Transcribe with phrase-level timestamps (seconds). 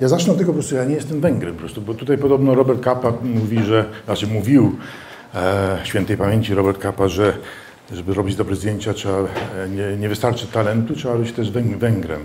[0.00, 2.54] Ja zacznę od tego po prostu, ja nie jestem Węgrem po prostu, bo tutaj podobno
[2.54, 4.76] Robert Capa mówi, że, znaczy mówił
[5.34, 7.32] e, świętej pamięci Robert Capa, że
[7.92, 12.20] żeby robić dobre zdjęcia, trzeba, e, nie, nie wystarczy talentu, trzeba być też Węgrem.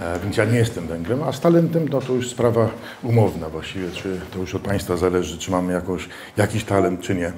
[0.00, 2.70] E, więc ja nie jestem Węgrem, a z talentem no to już sprawa
[3.02, 7.32] umowna właściwie, czy to już od Państwa zależy, czy mamy jakoś, jakiś talent, czy nie.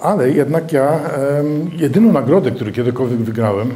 [0.00, 1.00] Ale jednak ja
[1.76, 3.74] jedyną nagrodę, którą kiedykolwiek wygrałem e,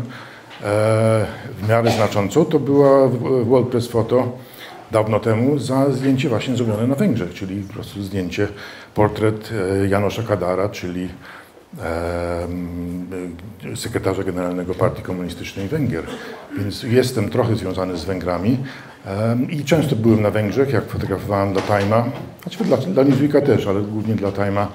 [1.58, 3.08] w miarę znaczącą, to była
[3.44, 4.45] World Press Photo
[4.90, 8.48] dawno temu za zdjęcie właśnie zrobione na Węgrzech, czyli po prostu zdjęcie,
[8.94, 9.50] portret
[9.82, 11.08] e, Janosza Kadara, czyli
[13.74, 16.04] sekretarza generalnego Partii Komunistycznej Węgier.
[16.58, 18.58] Więc jestem trochę związany z Węgrami
[19.50, 22.02] i często byłem na Węgrzech, jak fotografowałem dla Time'a,
[22.42, 24.66] znaczy dla, dla Newsweeka też, ale głównie dla Time'a.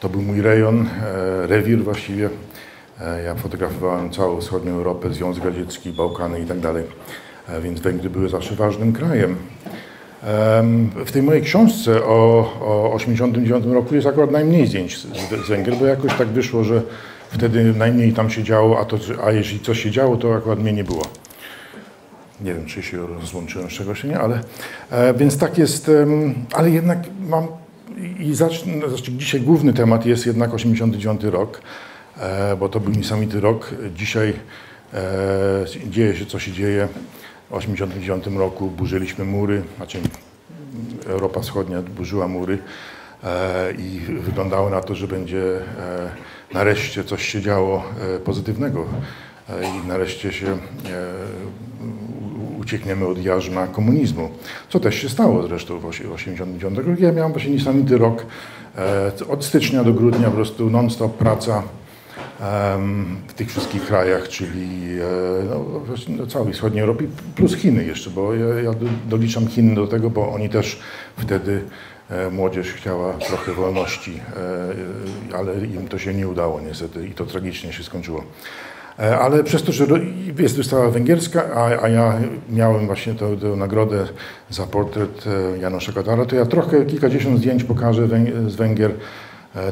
[0.00, 2.30] To był mój rejon, e, rewir właściwie.
[3.00, 6.84] E, ja fotografowałem całą wschodnią Europę, Związek Radziecki, Bałkany i tak dalej,
[7.62, 9.36] więc Węgry były zawsze ważnym krajem.
[11.06, 16.14] W tej mojej książce o 1989 roku jest akurat najmniej zdjęć z Węgier, bo jakoś
[16.14, 16.82] tak wyszło, że
[17.30, 20.72] wtedy najmniej tam się działo, a, to, a jeśli coś się działo, to akurat mnie
[20.72, 21.02] nie było.
[22.40, 24.40] Nie wiem, czy się rozłączyłem z czegoś, nie, ale
[24.90, 25.90] e, więc tak jest,
[26.52, 26.98] ale jednak
[27.28, 27.46] mam
[28.20, 31.62] i zacznę, znaczy dzisiaj główny temat jest jednak 89 rok,
[32.18, 33.70] e, bo to był niesamowity rok.
[33.96, 34.34] Dzisiaj
[34.94, 36.88] e, dzieje się, co się dzieje.
[37.50, 39.98] W 1989 roku burzyliśmy mury, znaczy
[41.06, 42.58] Europa Wschodnia burzyła mury
[43.24, 46.10] e, i wyglądało na to, że będzie e,
[46.54, 47.82] nareszcie coś się działo
[48.16, 48.86] e, pozytywnego
[49.48, 50.58] i nareszcie się
[52.60, 54.30] uciekniemy od jarzma komunizmu,
[54.68, 57.02] co też się stało zresztą w 1989 roku.
[57.02, 58.26] Ja miałem właśnie niesamowity rok,
[59.28, 61.62] od stycznia do grudnia po prostu non-stop praca,
[63.28, 65.64] w tych wszystkich krajach, czyli e, no,
[66.08, 67.06] no, całej wschodniej Europie,
[67.36, 68.70] plus Chiny jeszcze, bo ja, ja
[69.08, 70.80] doliczam Chiny do tego, bo oni też
[71.16, 71.60] wtedy
[72.10, 74.20] e, młodzież chciała trochę wolności,
[75.32, 78.24] e, ale im to się nie udało niestety i to tragicznie się skończyło.
[79.20, 79.86] Ale przez to, że
[80.38, 84.08] jest wystawa węgierska, a, a ja miałem właśnie tę, nagrodę
[84.50, 85.24] za portret
[85.60, 88.08] Janusza Katara, to ja trochę, kilkadziesiąt zdjęć pokażę
[88.46, 88.90] z Węgier,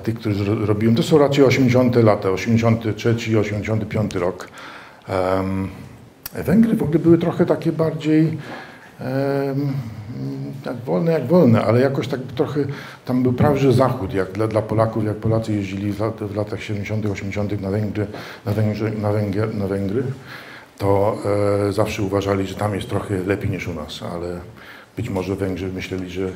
[0.02, 0.94] tych, którzy robiłem.
[0.94, 1.96] To są raczej 80.
[1.96, 4.48] lata, 83 i 85 rok.
[6.34, 8.38] Węgry w ogóle były trochę takie bardziej
[10.64, 12.64] tak wolne jak wolne, ale jakoś tak trochę
[13.04, 16.62] tam był prawie zachód, jak dla, dla Polaków, jak Polacy jeździli w, lat, w latach
[16.62, 17.60] 70., 80.
[17.60, 18.06] na Węgry,
[18.46, 19.12] na Węgry, na
[19.54, 20.02] na Węgry
[20.78, 21.18] to
[21.68, 24.40] e, zawsze uważali, że tam jest trochę lepiej niż u nas, ale
[24.96, 26.28] być może Węgrzy myśleli, że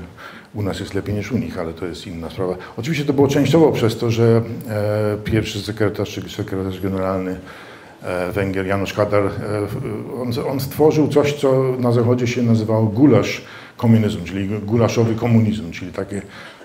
[0.54, 2.56] u nas jest lepiej niż u nich, ale to jest inna sprawa.
[2.76, 7.40] Oczywiście to było częściowo przez to, że e, pierwszy sekretarz, czy sekretarz generalny
[8.02, 9.30] e, Węgier, Janusz Kadar, e,
[10.20, 13.42] on, on, stworzył coś, co na Zachodzie się nazywało gulasz
[13.76, 16.16] komunizm, czyli gulaszowy komunizm, czyli taki,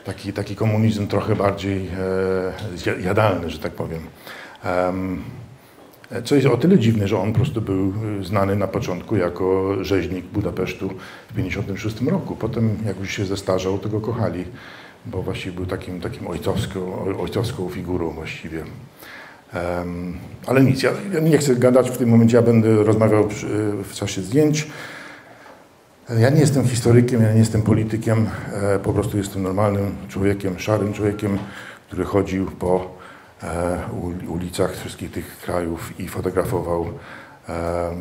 [0.06, 1.90] taki, taki komunizm trochę bardziej
[3.04, 4.00] jadalny, że tak powiem.
[6.24, 9.76] Co jest o tyle dziwne, że on po prostu był y, znany na początku jako
[9.82, 12.36] rzeźnik Budapesztu w 1956 roku.
[12.36, 14.46] Potem jak już się zestarzał, to go kochali,
[15.06, 18.64] bo właściwie był takim, takim ojcowską, ojcowską figurą właściwie.
[19.56, 23.48] Um, ale nic, ja, ja, nie chcę gadać w tym momencie, ja będę rozmawiał przy,
[23.84, 24.68] w czasie zdjęć.
[26.20, 30.94] Ja nie jestem historykiem, ja nie jestem politykiem, e, po prostu jestem normalnym człowiekiem, szarym
[30.94, 31.38] człowiekiem,
[31.88, 32.97] który chodził po
[34.28, 36.86] ulicach wszystkich tych krajów i fotografował.
[37.50, 37.92] E,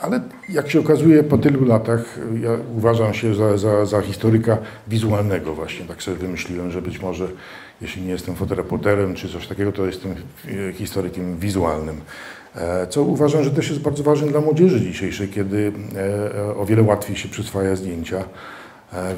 [0.00, 5.54] ale jak się okazuje po tylu latach, ja uważam się za, za, za historyka wizualnego
[5.54, 5.86] właśnie.
[5.86, 7.28] Tak sobie wymyśliłem, że być może
[7.80, 10.14] jeśli nie jestem fotoreporterem czy coś takiego, to jestem
[10.74, 12.00] historykiem wizualnym.
[12.54, 15.72] E, co uważam, że też jest bardzo ważne dla młodzieży dzisiejszej, kiedy
[16.56, 18.24] o wiele łatwiej się przyswaja zdjęcia.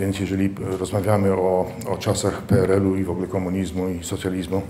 [0.01, 4.63] Więc jeżeli rozmawiamy o, o czasach PRL-u i w ogóle komunizmu i socjalizmu,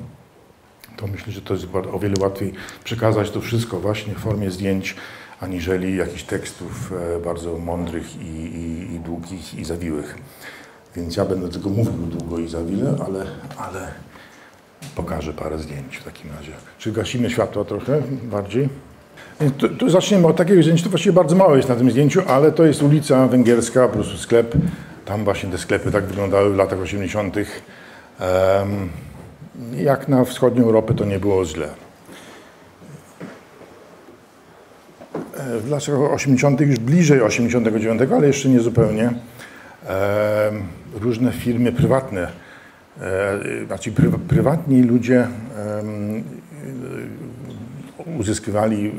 [0.96, 2.52] to myślę, że to jest o wiele łatwiej
[2.84, 4.96] przekazać to wszystko właśnie w formie zdjęć,
[5.40, 10.18] aniżeli jakichś tekstów e, bardzo mądrych i, i, i długich i zawiłych.
[10.96, 13.26] Więc ja będę tylko mówił długo i zawile, ale,
[13.56, 13.88] ale
[14.94, 16.52] pokażę parę zdjęć w takim razie.
[16.78, 18.68] Czy gasimy światła trochę bardziej?
[19.58, 22.52] Tu, tu zaczniemy od takiego zdjęcia, to właściwie bardzo mało jest na tym zdjęciu, ale
[22.52, 24.54] to jest ulica węgierska, po prostu sklep.
[25.04, 27.36] Tam właśnie te sklepy tak wyglądały w latach 80.
[27.36, 28.88] Um,
[29.76, 31.68] jak na wschodnią Europę to nie było źle.
[35.36, 36.60] E, w latach 80.
[36.60, 39.10] już bliżej 89, ale jeszcze nie zupełnie,
[39.86, 40.52] e,
[40.94, 42.28] różne firmy prywatne,
[43.00, 43.92] e, znaczy
[44.28, 45.28] prywatni ludzie
[48.18, 48.92] uzyskiwali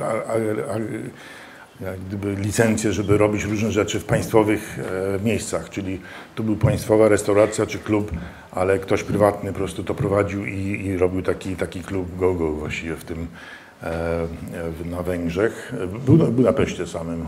[1.82, 6.02] jak gdyby licencję, żeby robić różne rzeczy w państwowych e, miejscach, czyli
[6.36, 8.12] tu był państwowa restauracja czy klub,
[8.52, 12.96] ale ktoś prywatny po prostu to prowadził i, i robił taki, taki klub go-go właściwie
[12.96, 13.28] w tym,
[13.84, 14.28] e,
[14.86, 15.74] na Węgrzech.
[16.06, 17.26] Był w Budapeszcie samym,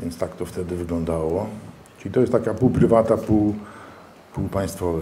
[0.00, 1.46] więc tak to wtedy wyglądało.
[1.98, 3.54] Czyli to jest taka pół prywata, pół,
[4.34, 5.00] pół państwowe.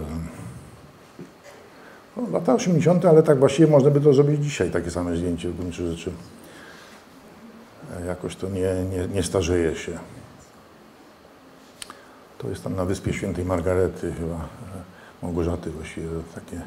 [2.17, 5.57] No, lata 80., ale tak właściwie można by to zrobić dzisiaj, takie same zdjęcie w
[5.57, 6.11] gruncie rzeczy.
[8.07, 9.99] Jakoś to nie, nie, nie starzeje się.
[12.39, 14.49] To jest tam na Wyspie Świętej Margarety chyba,
[15.23, 16.61] Małgorzaty właściwie, takie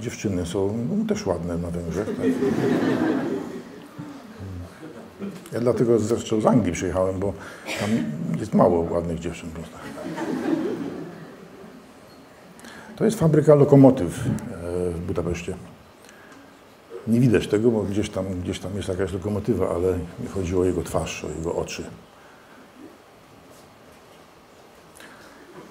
[0.00, 2.06] dziewczyny są no, też ładne na Węgrzech.
[2.06, 2.26] Tak?
[5.52, 7.32] Ja dlatego zresztą z Anglii przyjechałem, bo
[7.80, 7.90] tam
[8.40, 9.50] jest mało ładnych dziewczyn.
[12.96, 14.30] To jest fabryka lokomotyw e,
[14.90, 15.54] w Budapeszcie.
[17.06, 20.64] Nie widać tego, bo gdzieś tam, gdzieś tam jest jakaś lokomotywa, ale mi chodzi o
[20.64, 21.84] jego twarz, o jego oczy.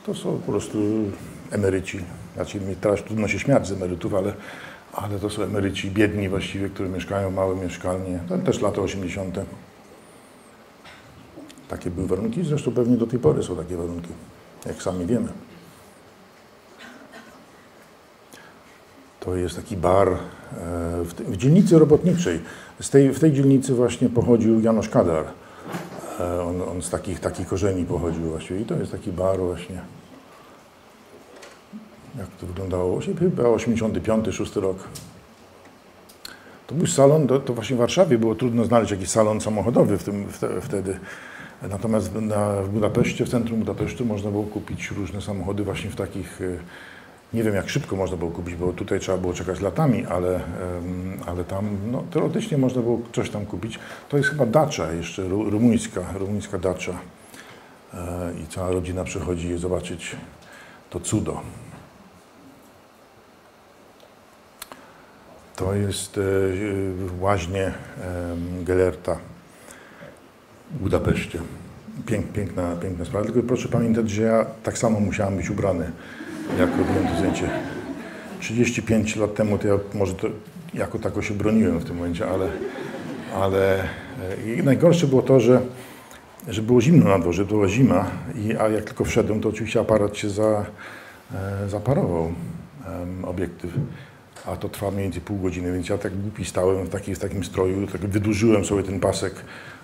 [0.06, 0.78] To są po prostu
[1.51, 2.00] emeryci.
[2.36, 4.33] Znaczy, teraz trudno się śmiać z emerytów, ale,
[4.94, 8.19] ale to są emeryci biedni właściwie, którzy mieszkają małe mieszkalnie.
[8.30, 9.39] To też lata 80.
[11.68, 14.10] Takie były warunki, zresztą pewnie do tej pory są takie warunki,
[14.66, 15.28] jak sami wiemy.
[19.21, 20.15] To jest taki bar e,
[21.03, 22.39] w, w dzielnicy robotniczej.
[22.81, 25.25] Z tej, w tej dzielnicy właśnie pochodził Janusz Kadar.
[26.19, 29.81] E, on, on, z takich, takich korzeni pochodził właściwie i to jest taki bar właśnie.
[32.18, 33.00] Jak to wyglądało?
[33.19, 34.77] Chyba 85, 6 rok.
[36.68, 40.03] To był salon, to, to, właśnie w Warszawie było trudno znaleźć jakiś salon samochodowy w
[40.03, 40.27] tym,
[40.62, 41.00] wtedy.
[41.69, 46.41] Natomiast na, w Budapeszcie, w centrum Budapesztu można było kupić różne samochody właśnie w takich,
[46.41, 46.45] e,
[47.33, 50.39] nie wiem jak szybko można było kupić, bo tutaj trzeba było czekać latami, ale,
[51.25, 53.80] ale tam no, teoretycznie można było coś tam kupić.
[54.10, 56.94] To jest chyba Dacia jeszcze, rumuńska, rumuńska Dacia.
[57.94, 60.16] E, I cała rodzina przychodzi zobaczyć
[60.89, 61.42] to cudo.
[65.56, 66.22] To jest e,
[67.19, 67.74] łaźnie
[68.63, 69.18] Gelerta
[70.72, 71.39] w Budapeszcie.
[72.06, 73.25] Pięk, piękna, piękna sprawa.
[73.25, 75.92] Tylko proszę pamiętać, że ja tak samo musiałem być ubrany,
[76.59, 77.49] jak robiłem to zdjęcie.
[78.39, 80.27] 35 lat temu to ja może to
[80.73, 82.49] jako tako się broniłem w tym momencie, ale,
[83.35, 83.83] ale
[84.45, 85.61] i najgorsze było to, że,
[86.47, 90.17] że było zimno na dworze, była zima, i, a jak tylko wszedłem, to oczywiście aparat
[90.17, 90.65] się za,
[91.33, 93.71] e, zaparował, um, obiektyw
[94.45, 97.19] a to trwa mniej więcej pół godziny, więc ja tak głupi stałem w, taki, w
[97.19, 99.33] takim stroju, tak wydłużyłem sobie ten pasek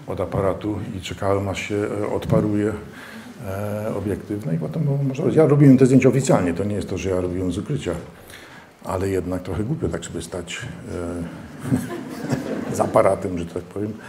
[0.07, 2.73] od aparatu i czekałem aż się e, odparuje
[3.45, 4.45] e, obiektyw.
[4.45, 7.21] No i potem może, ja robiłem te zdjęcia oficjalnie, to nie jest to, że ja
[7.21, 7.91] robiłem z ukrycia,
[8.83, 10.61] ale jednak trochę głupio tak sobie stać
[12.71, 13.93] e, z aparatem, że tak powiem.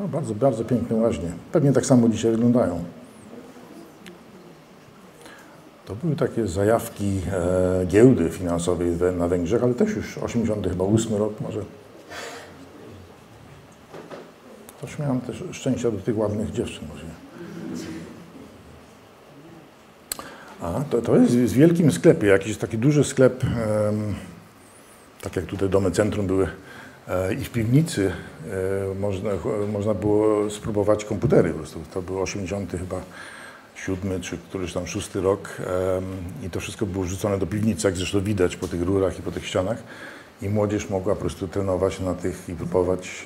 [0.00, 1.32] No, bardzo, bardzo piękne łaźnie.
[1.52, 2.84] Pewnie tak samo dzisiaj wyglądają.
[5.86, 8.88] To były takie zajawki e, giełdy finansowej
[9.18, 11.60] na Węgrzech, ale też już 88 rok może.
[14.84, 16.88] Też miałem też szczęścia do tych ładnych dziewczyn.
[16.88, 17.04] Może.
[20.60, 23.44] A, to, to jest w wielkim sklepie, jakiś taki duży sklep,
[25.20, 26.48] tak jak tutaj domy centrum były
[27.08, 28.12] e, i w piwnicy
[28.92, 29.30] e, można,
[29.72, 31.80] można było spróbować komputery po prostu.
[31.94, 33.00] To był 80 chyba
[33.74, 35.56] siódmy czy któryś tam szósty rok
[36.42, 39.32] i to wszystko było wrzucone do piwnicy, jak zresztą widać po tych rurach i po
[39.32, 39.82] tych ścianach
[40.42, 43.24] i młodzież mogła po prostu trenować na tych i próbować,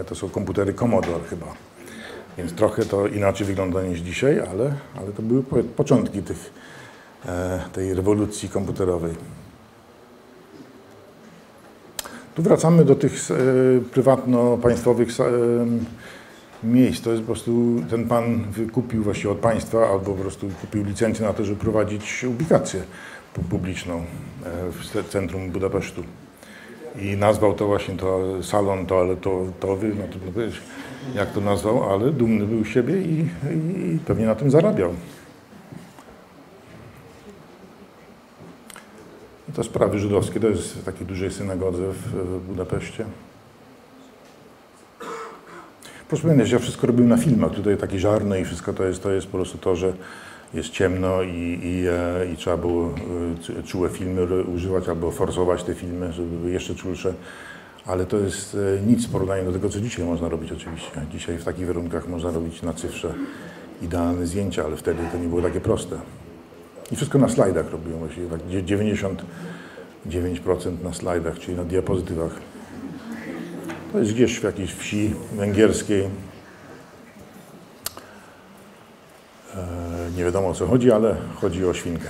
[0.00, 1.46] e, to są komputery Commodore chyba.
[2.38, 5.42] Więc trochę to inaczej wygląda niż dzisiaj, ale, ale to były
[5.76, 6.50] początki tych,
[7.26, 9.14] e, tej rewolucji komputerowej.
[12.34, 13.34] Tu wracamy do tych e,
[13.80, 15.08] prywatno-państwowych
[16.62, 17.02] miejsc.
[17.02, 21.26] To jest po prostu, ten pan wykupił właściwie od państwa albo po prostu kupił licencję
[21.26, 22.82] na to, żeby prowadzić ubikację
[23.50, 24.04] publiczną
[24.72, 26.02] w centrum Budapesztu.
[27.00, 30.60] I nazwał to właśnie to salon toaletowy, no powiedzieć
[31.14, 33.26] jak to nazwał, ale dumny był z siebie i,
[33.94, 34.94] i pewnie na tym zarabiał.
[39.48, 43.04] I to sprawy żydowskie, to jest w takiej dużej synagodze w Budapeszcie.
[46.08, 49.10] Proszę pamiętać, ja wszystko robiłem na filmach, tutaj takie żarne i wszystko to jest, to
[49.10, 49.92] jest po prostu to, że
[50.54, 52.94] jest ciemno i, i, e, i trzeba było
[53.58, 57.14] e, czułe filmy używać albo forsować te filmy, żeby były jeszcze czulsze.
[57.86, 60.90] Ale to jest e, nic w porównaniu do tego, co dzisiaj można robić oczywiście.
[61.12, 63.14] Dzisiaj w takich warunkach można robić na cyfrze
[63.82, 65.96] idealne zdjęcia, ale wtedy to nie było takie proste.
[66.92, 69.24] I wszystko na slajdach robiłem właściwie, tak 90
[70.06, 72.32] 9% na slajdach, czyli na diapozytywach.
[73.92, 76.08] To jest gdzieś w jakiejś wsi węgierskiej.
[80.16, 82.08] Nie wiadomo o co chodzi, ale chodzi o świnkę.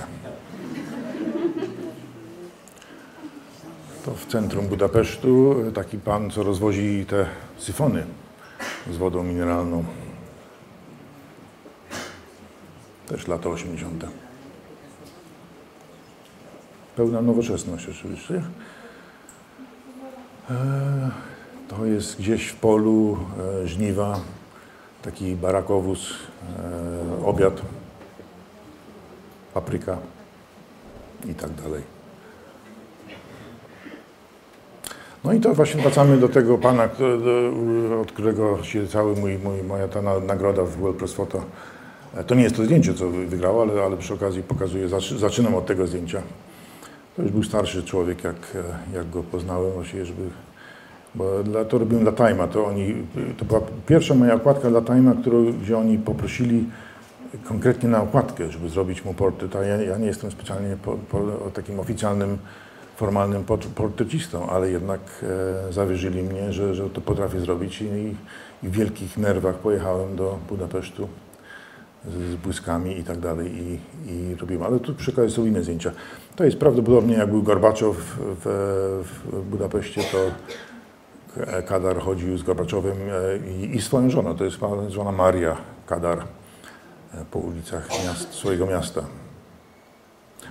[4.05, 7.25] To w centrum Budapesztu taki pan, co rozwozi te
[7.57, 8.05] syfony
[8.91, 9.83] z wodą mineralną.
[13.07, 14.05] Też lata 80.
[16.95, 18.43] Pełna nowoczesność oczywiście.
[20.49, 21.11] E,
[21.67, 23.17] to jest gdzieś w polu
[23.63, 24.19] e, żniwa,
[25.01, 26.13] taki barakowóz,
[27.21, 27.61] e, obiad,
[29.53, 29.97] papryka
[31.29, 31.81] i tak dalej.
[35.23, 36.89] No i to właśnie wracamy do tego pana,
[38.01, 41.41] od którego się cały mój, mój, moja ta nagroda w World Press Photo.
[42.15, 45.65] E, to nie jest to zdjęcie, co wygrało, ale, ale przy okazji pokazuję, zaczynam od
[45.65, 46.21] tego zdjęcia.
[47.15, 50.29] To już był starszy człowiek, jak, e, jak go poznałem, żeby,
[51.15, 52.95] bo dla, to robiłem dla Time'a, to oni,
[53.37, 56.65] to była pierwsza moja okładka dla Time'a, którą, gdzie oni poprosili
[57.43, 61.19] konkretnie na okładkę, żeby zrobić mu portret, a ja, ja nie jestem specjalnie po, po,
[61.53, 62.37] takim oficjalnym
[62.95, 63.43] formalnym
[63.75, 64.99] portrecistą, ale jednak
[65.69, 65.73] e,
[66.23, 68.15] mnie, że, że to potrafię zrobić i,
[68.63, 71.07] i w wielkich nerwach pojechałem do Budapesztu
[72.07, 73.79] z, z błyskami i tak dalej i,
[74.11, 74.63] i robiłem.
[74.63, 75.91] Ale tu przy są inne zdjęcia.
[76.35, 78.45] To jest prawdopodobnie jak był Gorbaczow w,
[79.31, 80.17] w Budapeszcie, to
[81.65, 84.57] Kadar chodził z Gorbaczowem e, i, i swoją żoną, to jest
[84.89, 86.23] żona Maria Kadar
[87.31, 89.01] po ulicach miast, swojego miasta.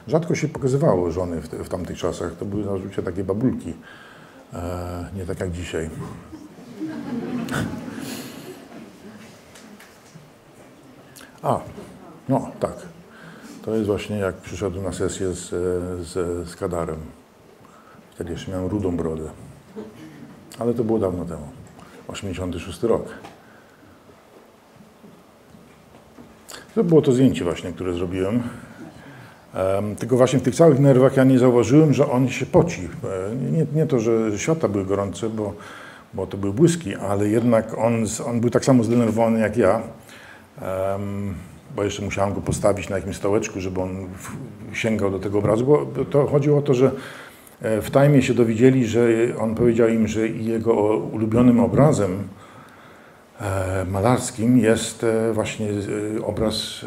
[0.06, 2.36] Rzadko się pokazywało żony w, w tamtych czasach.
[2.36, 3.74] To były zazwyczaj takie babulki.
[4.52, 5.90] E, nie tak jak dzisiaj.
[11.42, 11.60] A,
[12.28, 12.74] no tak.
[13.64, 15.48] To jest właśnie jak przyszedłem na sesję z,
[16.06, 17.00] z, z Kadarem.
[18.10, 19.30] Wtedy jeszcze miałem rudą brodę.
[20.58, 21.48] Ale to było dawno temu.
[22.08, 23.04] 86 rok.
[26.74, 28.42] To było to zdjęcie właśnie, które zrobiłem.
[29.98, 32.88] Tylko właśnie w tych całych nerwach ja nie zauważyłem, że on się poci.
[33.04, 35.54] E, nie, nie to, że świata były gorące, bo,
[36.14, 39.82] bo to były błyski, ale jednak on, on był tak samo zdenerwowany jak ja,
[41.76, 44.06] bo jeszcze musiałem go postawić na jakimś stołeczku, żeby on
[44.72, 46.90] sięgał do tego obrazu, bo to chodziło o to, że
[47.62, 49.08] e, w Tajmie się dowiedzieli, że
[49.38, 52.28] on powiedział im, że jego ulubionym obrazem
[53.90, 56.86] malarskim jest e, właśnie e, obraz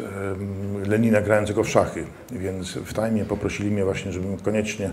[0.86, 2.04] Lenina grającego w szachy.
[2.32, 4.90] Więc w Tajmie poprosili mnie właśnie, żebym koniecznie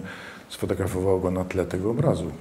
[0.50, 2.32] sfotografował go na tle tego obrazu.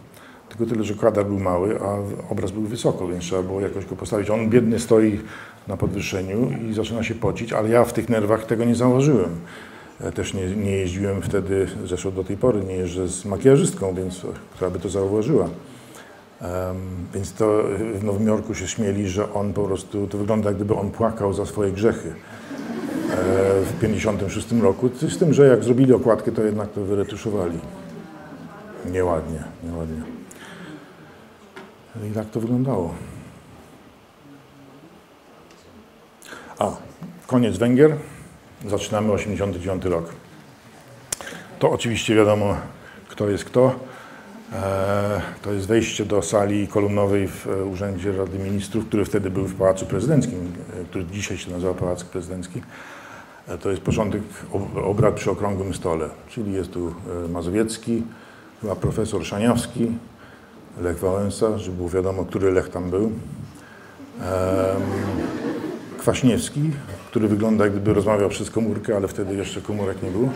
[0.48, 1.96] Tylko tyle, że kadar był mały, a
[2.32, 4.30] obraz był wysoko, więc trzeba było jakoś go postawić.
[4.30, 5.20] On biedny stoi
[5.68, 9.30] na podwyższeniu i zaczyna się pocić, ale ja w tych nerwach tego nie zauważyłem.
[10.14, 14.70] Też nie, nie jeździłem wtedy, zresztą do tej pory nie jeżdżę z makijażystką, więc która
[14.70, 15.48] by to zauważyła.
[17.14, 17.62] Więc to
[17.94, 21.46] w Nowym Jorku się śmieli, że on po prostu, to wygląda gdyby on płakał za
[21.46, 22.14] swoje grzechy e,
[23.64, 24.90] w 56 roku.
[25.08, 27.58] Z tym, że jak zrobili okładkę, to jednak to wyretuszowali.
[28.86, 30.02] Nieładnie, nieładnie.
[32.10, 32.94] I tak to wyglądało.
[36.58, 36.70] A,
[37.26, 37.96] koniec Węgier.
[38.66, 40.04] Zaczynamy 89 rok.
[41.58, 42.56] To oczywiście wiadomo,
[43.08, 43.74] kto jest kto.
[44.52, 49.44] E, to jest wejście do sali kolumnowej w e, Urzędzie Rady Ministrów, który wtedy był
[49.44, 52.62] w Pałacu Prezydenckim, e, który dzisiaj się nazywa Pałac Prezydencki.
[53.62, 54.22] To jest początek
[54.84, 56.94] obrad przy okrągłym stole, czyli jest tu
[57.28, 58.02] Mazowiecki,
[58.60, 59.92] chyba profesor Szaniawski,
[60.80, 63.12] Lech Wałęsa, żeby było wiadomo, który Lech tam był.
[65.98, 66.70] Kwaśniewski,
[67.10, 70.28] który wygląda jak gdyby rozmawiał przez komórkę, ale wtedy jeszcze komórek nie było.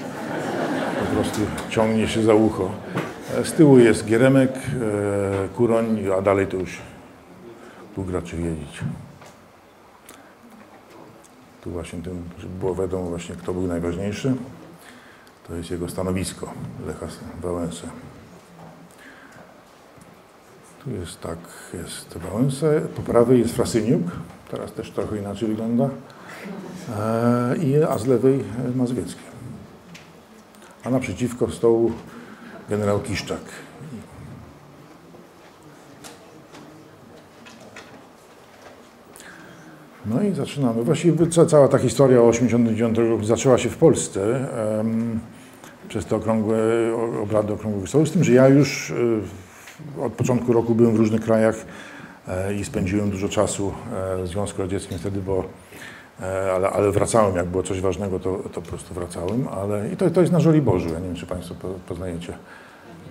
[1.00, 1.40] Po prostu
[1.70, 2.70] ciągnie się za ucho.
[3.42, 6.78] Z tyłu jest Gieremek, e, Kuroń, a dalej to już
[7.94, 8.80] tu graczy wiedzieć.
[11.60, 14.34] Tu właśnie tym, żeby było wiadomo właśnie kto był najważniejszy,
[15.48, 16.52] to jest jego stanowisko
[16.86, 17.06] Lecha
[17.42, 17.86] Wałęsy.
[20.84, 21.38] Tu jest tak,
[21.74, 24.02] jest Wałęsa, po prawej jest Frasyniuk,
[24.50, 25.90] teraz też trochę inaczej wygląda,
[27.80, 29.20] e, a z lewej Mazowiecki.
[30.84, 31.92] A naprzeciwko stołu
[32.68, 33.40] generał Kiszczak.
[40.06, 40.84] No i zaczynamy.
[40.84, 45.20] Właściwie cała ta historia o 89 roku zaczęła się w Polsce um,
[45.88, 46.58] przez te okrągłe
[47.22, 48.94] obrady okrągłych stołów, z tym, że ja już e,
[50.02, 51.66] od początku roku byłem w różnych krajach
[52.28, 53.72] e, i spędziłem dużo czasu
[54.18, 55.44] e, w Związku Radzieckim wtedy, bo
[56.54, 60.10] ale, ale, wracałem, jak było coś ważnego, to, to po prostu wracałem, ale i to,
[60.10, 61.54] to jest na Żoliborzu, ja nie wiem, czy Państwo
[61.88, 62.38] poznajecie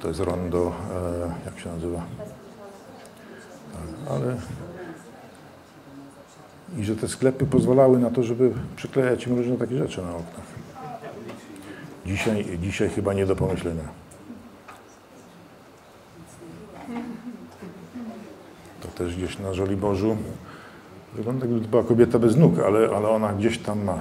[0.02, 0.72] To jest rondo,
[1.26, 2.02] e, jak się nazywa?
[3.74, 4.36] Tak, ale
[6.78, 10.46] i że te sklepy pozwalały na to, żeby przyklejać im różne takie rzeczy na oknach.
[12.06, 13.84] Dzisiaj, dzisiaj chyba nie do pomyślenia.
[18.82, 20.18] To też gdzieś na Żoliborzu
[21.16, 23.98] wygląda jakby to była kobieta bez nóg, ale, ale ona gdzieś tam ma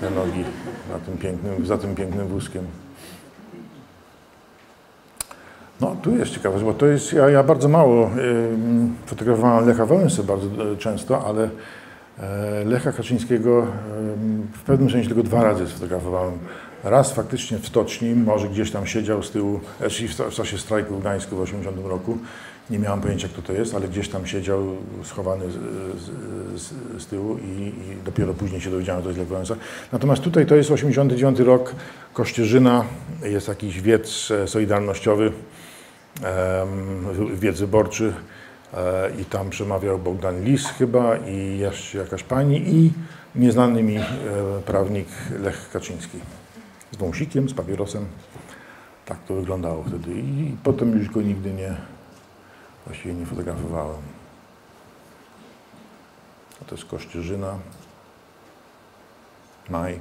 [0.00, 0.44] te nogi
[0.92, 2.64] na tym pięknym, za tym pięknym wózkiem.
[5.80, 8.10] No, tu jest ciekawe, bo to jest, ja, ja bardzo mało y,
[9.06, 13.66] fotografowałem Lecha Wałęsy bardzo y, często, ale y, Lecha Kaczyńskiego
[14.52, 16.38] w pewnym sensie tylko dwa razy sfotografowałem.
[16.84, 19.60] Raz faktycznie w stoczni, może gdzieś tam siedział z tyłu,
[20.30, 22.18] w czasie strajku w Gdańsku w 80 roku.
[22.70, 25.54] Nie miałem pojęcia, kto to jest, ale gdzieś tam siedział schowany z,
[26.60, 27.72] z, z tyłu i, i,
[28.04, 29.56] dopiero później się dowiedziałem, że to jest Lech Wałęsa.
[29.92, 31.74] Natomiast tutaj to jest 89 rok,
[32.12, 32.84] Kościerzyna,
[33.22, 35.32] jest jakiś wiec solidarnościowy,
[37.34, 38.12] wiec wyborczy
[38.74, 42.92] e, i tam przemawiał Bogdan Lis chyba i jeszcze jakaś pani i
[43.34, 44.02] nieznany mi e,
[44.66, 45.08] prawnik
[45.40, 46.18] Lech Kaczyński
[46.90, 48.06] z wąsikiem, z papierosem.
[49.06, 51.76] Tak to wyglądało wtedy i potem już go nigdy nie,
[52.86, 54.02] właściwie nie fotografowałem.
[56.62, 57.58] A to jest Kościerzyna,
[59.70, 60.00] maj,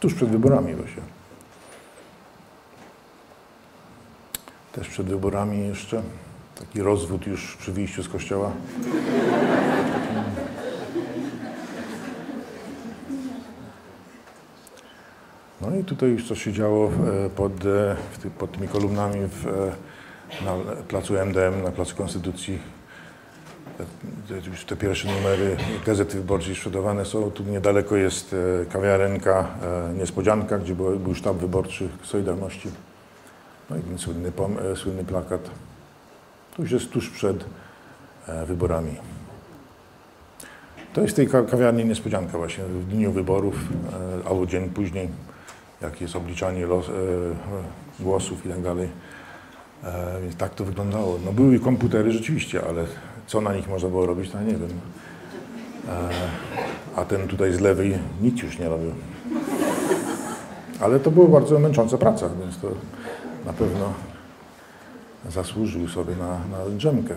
[0.00, 1.02] tuż przed wyborami właśnie.
[4.72, 6.02] Też przed wyborami jeszcze,
[6.58, 8.52] taki rozwód już przy wyjściu z kościoła.
[15.60, 16.90] No i tutaj już coś się działo
[17.36, 17.96] pod, e,
[18.38, 19.72] pod tymi kolumnami w, e,
[20.40, 20.52] na
[20.88, 22.58] placu MDM, na placu Konstytucji.
[24.46, 27.30] Już te pierwsze numery Gazety Wyborczej sprzedawane są.
[27.30, 28.36] Tu niedaleko jest
[28.72, 29.48] kawiarenka
[29.94, 32.68] Niespodzianka, gdzie był, był sztab wyborczy Solidarności.
[33.70, 34.32] No i ten słynny,
[34.76, 35.50] słynny plakat.
[36.56, 37.44] To już jest tuż przed
[38.46, 38.96] wyborami.
[40.92, 43.54] To jest tej kawiarni niespodzianka właśnie, w dniu wyborów
[44.24, 45.08] albo dzień później
[45.82, 46.92] jak jest obliczanie los, e,
[48.00, 48.88] głosów i tak dalej.
[49.84, 51.18] E, więc tak to wyglądało.
[51.24, 52.84] No były komputery rzeczywiście, ale
[53.26, 54.70] co na nich można było robić, to nie wiem.
[55.88, 56.08] E,
[56.96, 58.90] a ten tutaj z lewej nic już nie robił.
[60.80, 62.68] Ale to była bardzo męcząca praca, więc to
[63.46, 63.92] na pewno
[65.30, 67.14] zasłużył sobie na, na drzemkę.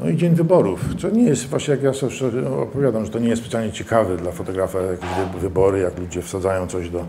[0.00, 3.28] No i dzień wyborów, co nie jest, właśnie jak ja sobie opowiadam, że to nie
[3.28, 5.08] jest specjalnie ciekawe dla fotografa jakieś
[5.40, 7.04] wybory, jak ludzie wsadzają coś do,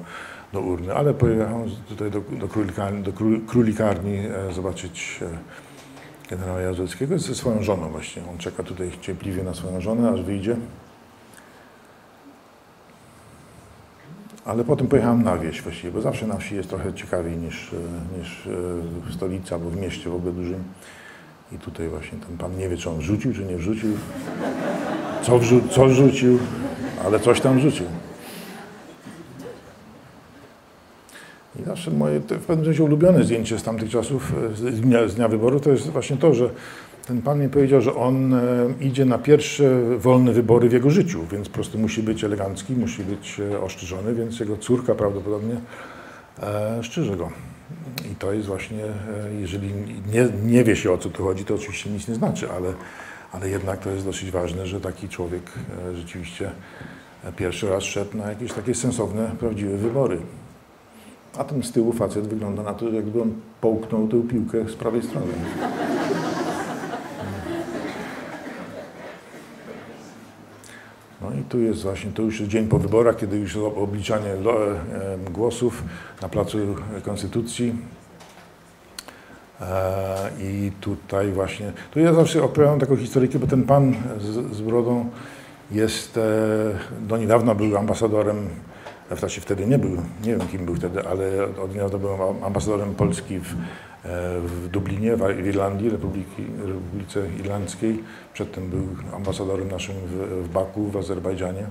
[0.55, 3.11] do urny, ale pojechałem tutaj do, do, królikarni, do
[3.47, 8.21] królikarni e, zobaczyć e, generała Jaruzelskiego ze swoją żoną właśnie.
[8.31, 10.55] On czeka tutaj cierpliwie na swoją żonę, aż wyjdzie.
[14.45, 18.19] Ale potem pojechałem na wieś właściwie, bo zawsze na wsi jest trochę ciekawiej niż, e,
[18.19, 18.49] niż
[19.09, 20.63] w stolicy albo w mieście w ogóle dużym.
[21.51, 23.89] I tutaj właśnie ten pan nie wie, czy on wrzucił, czy nie wrzucił,
[25.21, 26.39] co, wrzu co wrzucił,
[27.05, 27.85] ale coś tam wrzucił.
[31.59, 35.27] I zawsze moje w pewnym sensie ulubione zdjęcie z tamtych czasów, z dnia, z dnia
[35.27, 36.49] wyboru, to jest właśnie to, że
[37.07, 38.39] ten pan mi powiedział, że on e,
[38.81, 43.03] idzie na pierwsze wolne wybory w jego życiu, więc po prostu musi być elegancki, musi
[43.03, 45.55] być e, oszczyżony, więc jego córka prawdopodobnie
[46.43, 47.29] e, szczyże go.
[48.11, 49.71] I to jest właśnie, e, jeżeli
[50.13, 52.73] nie, nie wie się o co tu chodzi, to oczywiście nic nie znaczy, ale,
[53.31, 55.43] ale jednak to jest dosyć ważne, że taki człowiek
[55.89, 56.51] e, rzeczywiście
[57.37, 60.17] pierwszy raz szedł na jakieś takie sensowne, prawdziwe wybory.
[61.37, 65.03] A ten z tyłu facet wygląda na to, jakby on połknął tę piłkę z prawej
[65.03, 65.27] strony.
[71.21, 74.29] No i tu jest właśnie, to już dzień po wyborach, kiedy już jest obliczanie
[75.31, 75.83] głosów
[76.21, 76.57] na Placu
[77.05, 77.75] Konstytucji.
[79.61, 84.61] E, I tutaj właśnie, tu ja zawsze opowiadam taką historykę, bo ten pan z, z
[84.61, 85.09] brodą
[85.71, 86.21] jest, e,
[87.07, 88.37] do niedawna był ambasadorem,
[89.19, 89.91] sensie wtedy nie był,
[90.23, 92.09] nie wiem kim był wtedy, ale od niedawna był
[92.45, 93.55] ambasadorem Polski w
[94.45, 98.03] w Dublinie, w Irlandii, Republiki, Republice Irlandzkiej.
[98.33, 101.67] Przedtem był ambasadorem naszym w, w Baku, w Azerbejdżanie.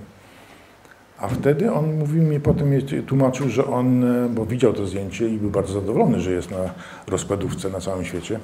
[1.17, 2.71] A wtedy on mówił mi, potem
[3.07, 6.57] tłumaczył, że on, bo widział to zdjęcie i był bardzo zadowolony, że jest na
[7.07, 8.39] rozkładówce na całym świecie.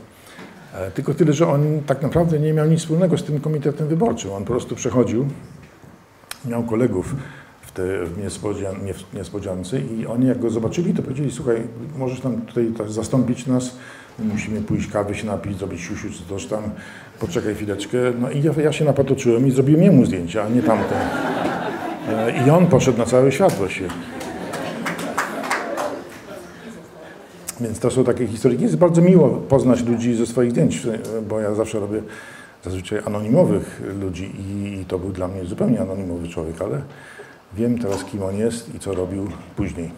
[0.73, 4.31] E, tylko tyle, że on tak naprawdę nie miał nic wspólnego z tym komitetem wyborczym.
[4.31, 5.25] On po prostu przechodził,
[6.45, 7.15] miał kolegów
[7.71, 8.75] w, te, niespodzian,
[9.13, 11.61] niespodziance i oni jak go zobaczyli, to powiedzieli, słuchaj,
[11.97, 13.75] możesz nam tutaj zastąpić nas,
[14.19, 16.63] musimy pójść kawy się napić, zrobić siusiu czy coś tam,
[17.19, 17.97] poczekaj chwileczkę.
[18.19, 20.95] No i ja, ja się napatoczyłem i zrobiłem jemu zdjęcia, a nie tamte.
[22.09, 23.87] E, I on poszedł na cały świat właśnie.
[27.61, 28.63] Więc to są takie historyki.
[28.63, 30.87] Jest bardzo miło poznać ludzi ze swoich zdjęć,
[31.29, 32.01] bo ja zawsze robię
[32.63, 36.81] zazwyczaj anonimowych ludzi i to był dla mnie zupełnie anonimowy człowiek, ale
[37.53, 39.91] wiem teraz, kim on jest i co robił później.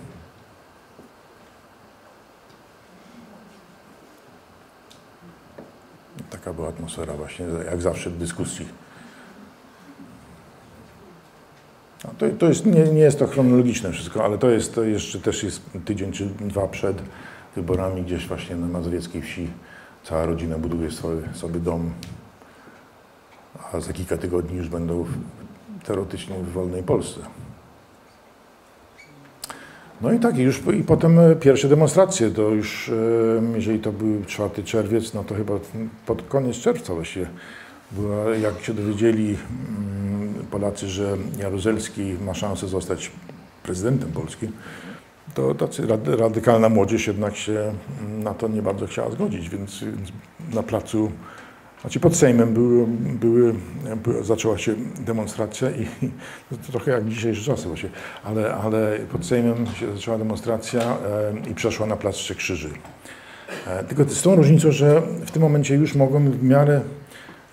[6.29, 8.65] Taka była atmosfera właśnie, jak zawsze w dyskusji.
[12.03, 15.19] No to, to jest, nie, nie jest to chronologiczne wszystko, ale to jest to jeszcze
[15.19, 16.97] też jest tydzień czy dwa przed
[17.55, 19.47] wyborami gdzieś właśnie na mazowieckiej wsi.
[20.03, 21.91] Cała rodzina buduje swój, sobie dom,
[23.73, 25.05] a za kilka tygodni już będą
[25.83, 27.19] teoretycznie w wolnej Polsce.
[30.03, 32.91] No i tak, i już i potem pierwsze demonstracje, to już,
[33.55, 35.53] jeżeli to był 4 czerwiec, no to chyba
[36.05, 37.27] pod koniec czerwca właściwie,
[37.91, 39.37] była, jak się dowiedzieli
[40.51, 43.11] Polacy, że Jaruzelski ma szansę zostać
[43.63, 44.47] prezydentem Polski,
[45.33, 45.87] to tacy
[46.17, 47.73] radykalna młodzież jednak się
[48.23, 49.85] na to nie bardzo chciała zgodzić, więc
[50.53, 51.11] na placu,
[51.83, 52.85] znaczy pod Sejmem były,
[53.19, 53.53] były,
[54.21, 55.87] zaczęła się demonstracja i
[56.65, 57.89] to trochę jak dzisiejsze czasy właśnie,
[58.23, 62.69] ale, ale pod Sejmem się zaczęła demonstracja e, i przeszła na plac Trzech Krzyży.
[63.67, 66.81] E, tylko z tą różnicą, że w tym momencie już mogą w miarę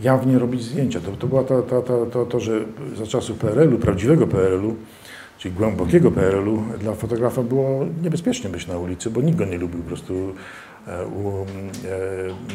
[0.00, 1.00] jawnie robić zdjęcia.
[1.00, 2.60] To, to była ta, ta, ta, to, to, że
[2.96, 4.76] za czasów PRL-u, prawdziwego PRL-u,
[5.38, 9.82] czyli głębokiego PRL-u, dla fotografa było niebezpiecznie być na ulicy, bo nikt go nie lubił.
[9.82, 10.34] Po prostu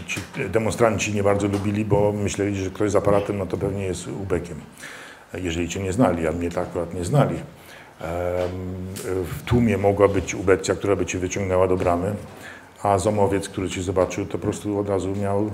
[0.08, 4.08] ci demonstranci nie bardzo lubili, bo myśleli, że ktoś z aparatem, no to pewnie jest
[4.08, 4.62] ubekiem,
[5.34, 7.36] jeżeli cię nie znali, a mnie tak akurat nie znali.
[7.36, 7.42] E,
[9.06, 12.16] w tłumie mogła być ubecja, która by cię wyciągnęła do bramy
[12.86, 15.52] a zomowiec, który cię zobaczył, to po prostu od razu miał e, e,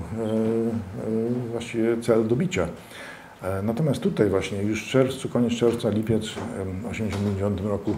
[1.50, 2.68] właściwie cel do bicia.
[3.42, 7.94] E, natomiast tutaj właśnie już w czerwcu, koniec czerwca, lipiec w 1989 roku e,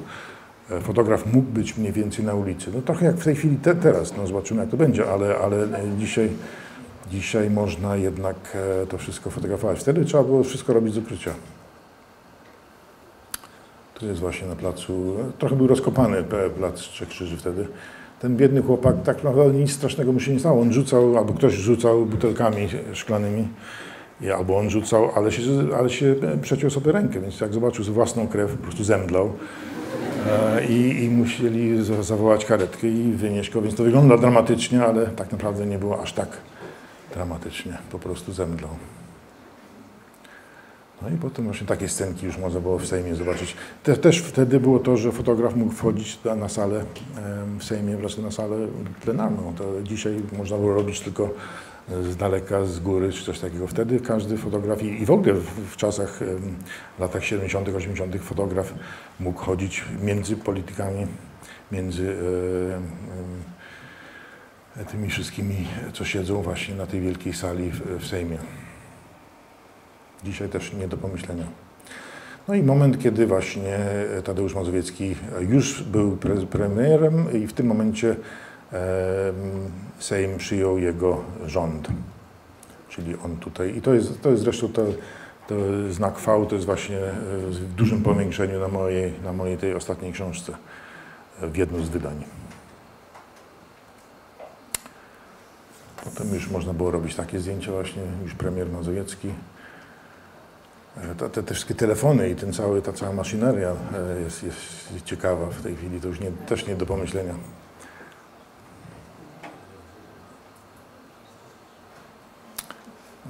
[0.83, 2.71] fotograf mógł być mniej więcej na ulicy.
[2.75, 5.63] No trochę jak w tej chwili te, teraz, no zobaczymy jak to będzie, ale, ale
[5.63, 6.31] e, dzisiaj,
[7.11, 8.37] dzisiaj można jednak
[8.83, 9.79] e, to wszystko fotografować.
[9.79, 11.35] Wtedy trzeba było wszystko robić z ukrycia.
[13.95, 16.25] Tu jest właśnie na placu, trochę był rozkopany
[16.59, 17.67] plac Trzech Krzyży wtedy
[18.21, 20.63] ten biedny chłopak, tak naprawdę nic strasznego mu się nie stało.
[20.63, 23.49] On rzucał, albo ktoś rzucał butelkami szklanymi,
[24.37, 25.43] albo on rzucał, ale się,
[25.79, 29.33] ale się przeciął sobie rękę, więc jak zobaczył własną krew, po prostu zemdlał.
[30.27, 35.33] E, I, I, musieli zawołać karetkę i wynieść go, więc to wygląda dramatycznie, ale tak
[35.33, 36.29] naprawdę nie było aż tak
[37.15, 37.79] dramatycznie.
[37.91, 38.71] Po prostu zemdlał.
[41.03, 43.57] No i potem właśnie takie scenki już można było w Sejmie zobaczyć.
[43.83, 46.85] Te, też wtedy było to, że fotograf mógł wchodzić na salę
[47.59, 48.57] w Sejmie, wreszcie na salę
[49.03, 49.55] plenarną.
[49.59, 51.31] To dzisiaj można było robić tylko
[51.89, 53.67] z daleka, z góry, czy coś takiego.
[53.67, 55.35] Wtedy każdy fotograf i w ogóle
[55.71, 56.19] w, czasach,
[56.97, 58.75] w latach 70., 80., fotograf
[59.21, 61.07] mógł chodzić między politykami,
[61.73, 62.17] między
[64.77, 65.57] e, e, tymi wszystkimi,
[65.93, 68.39] co siedzą właśnie na tej wielkiej sali w, w Sejmie.
[70.25, 71.45] Dzisiaj też nie do pomyślenia.
[72.49, 73.79] No i moment, kiedy właśnie
[74.25, 78.17] Tadeusz Mazowiecki już był pre premierem i w tym momencie
[79.99, 81.89] Sejm przyjął jego rząd.
[82.89, 84.83] Czyli on tutaj, i to jest, to jest zresztą to,
[85.49, 85.55] to
[85.91, 86.99] znak V, to jest właśnie
[87.49, 90.53] w dużym powiększeniu na mojej, na mojej tej ostatniej książce,
[91.43, 92.25] w jednym z wydań.
[96.05, 99.29] Potem już można było robić takie zdjęcia właśnie, już premier Mazowiecki.
[100.97, 105.47] E, te, te, wszystkie telefony i ten cały, ta cała maszyneria e, jest, jest ciekawa
[105.47, 107.35] w tej chwili, to już nie, też nie do pomyślenia.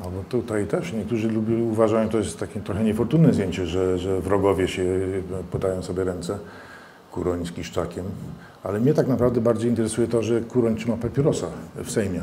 [0.02, 4.20] No bo tutaj też niektórzy lubią, uważają, to jest takie trochę niefortunne zdjęcie, że, że
[4.20, 4.84] wrogowie się
[5.50, 6.38] podają sobie ręce,
[7.12, 8.04] Kuroń z Kiszczakiem,
[8.62, 12.22] ale mnie tak naprawdę bardziej interesuje to, że Kuroń trzyma papierosa w Sejmie.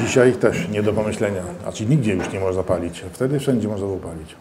[0.00, 1.42] Dzisiaj też nie do pomyślenia.
[1.62, 3.04] Znaczy nigdzie już nie można palić.
[3.12, 4.36] Wtedy wszędzie można było palić.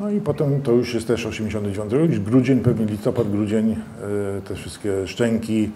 [0.00, 3.76] No i potem to już jest też 89 rok, grudzień, pewnie listopad, grudzień, e,
[4.40, 5.70] te wszystkie szczęki,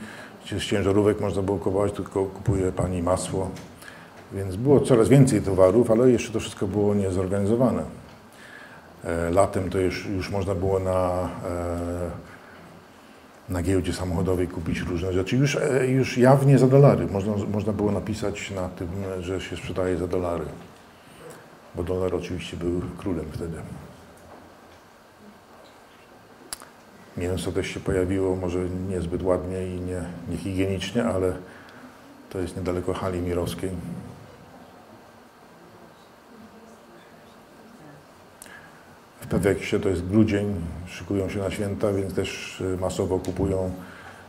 [0.47, 3.51] z ciężarówek można było kupować, tylko kupuje pani masło.
[4.33, 7.83] Więc było coraz więcej towarów, ale jeszcze to wszystko było niezorganizowane.
[9.05, 12.35] E, latem to już, już można było na e,
[13.49, 15.37] na giełdzie samochodowej kupić różne rzeczy.
[15.37, 17.07] Już, e, już jawnie za dolary.
[17.07, 18.89] Można, można było napisać na tym,
[19.21, 20.45] że się sprzedaje za dolary.
[21.75, 23.57] Bo dolar oczywiście był królem wtedy.
[27.17, 31.33] Mięso też się pojawiło, może niezbyt ładnie i nie, niehigienicznie, ale
[32.31, 33.71] to jest niedaleko hali mirowskiej.
[39.21, 40.55] W Peweksie to jest grudzień,
[40.87, 43.71] szykują się na święta, więc też e, masowo kupują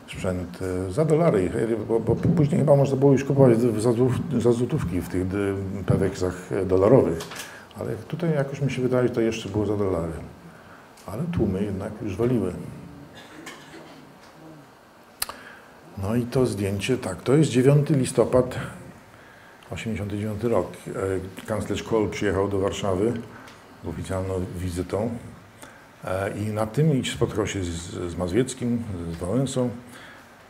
[0.08, 1.52] sprzęt e, za dolary,
[1.88, 3.92] bo, bo później chyba można było już kupować za,
[4.40, 7.20] za złotówki w tych e, Peweksach dolarowych,
[7.80, 10.14] ale tutaj jakoś mi się wydaje, że to jeszcze było za dolary.
[11.06, 12.54] Ale tłumy jednak już waliły.
[15.98, 18.56] No i to zdjęcie, tak, to jest 9 listopad
[19.72, 20.68] 89 rok.
[21.48, 23.14] Kanclerz Kohl przyjechał do Warszawy
[23.90, 25.10] oficjalną wizytą
[26.04, 27.72] e, i na tym spotkał się z,
[28.12, 29.70] z Mazwieckim, z Wałęsą,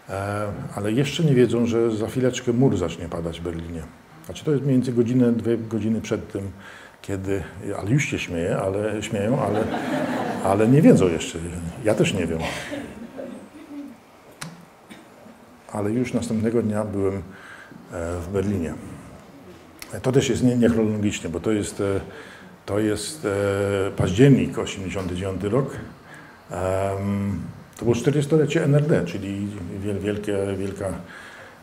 [0.10, 3.82] e, ale jeszcze nie wiedzą, że za chwileczkę mur zacznie padać w Berlinie.
[4.26, 6.52] Znaczy to jest mniej więcej godzinę, dwie godziny przed tym,
[7.02, 7.44] kiedy,
[7.80, 9.64] ale już się śmieje, ale, śmieją, ale,
[10.44, 11.40] ale nie wiedzą jeszcze.
[11.84, 12.40] Ja też nie wiem.
[15.76, 17.22] Ale już następnego dnia byłem e,
[18.20, 18.74] w Berlinie.
[20.02, 21.82] To też jest niechronologicznie, bo to jest
[22.66, 25.78] to jest e, październik 89 rok.
[27.78, 29.48] to było 40-lecie NRD, czyli
[30.00, 30.94] wielkie, wielka,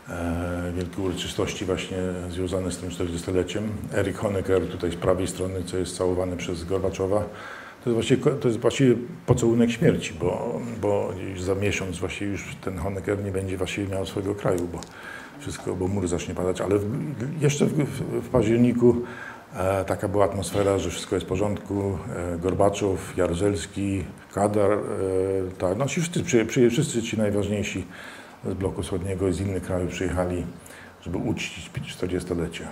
[0.09, 1.99] e, wielkie uroczystości właśnie
[2.31, 3.63] związane z tym 40-leciem.
[3.95, 7.25] Erik Honecker tutaj z prawej strony, co jest całowany przez Gorbaczowa.
[7.85, 8.95] To jest właściwie, to jest właściwie
[9.27, 14.35] pocałunek śmierci, bo, bo za miesiąc właściwie już ten Honecker nie będzie właściwie miał swojego
[14.35, 14.81] kraju, bo
[15.41, 17.73] wszystko, bo mur zacznie padać, ale w, jeszcze w,
[18.23, 19.03] w, październiku
[19.55, 21.99] E, taka była atmosfera, że wszystko jest w porządku.
[22.35, 24.79] E, Gorbaczow, Jaruzelski, Kadar, e,
[25.59, 27.87] tak, no wszyscy, przy, przy, wszyscy ci najważniejsi
[28.45, 30.47] z bloku wschodniego i z innych krajów przyjechali,
[31.03, 32.69] żeby uczcić 40-lecie.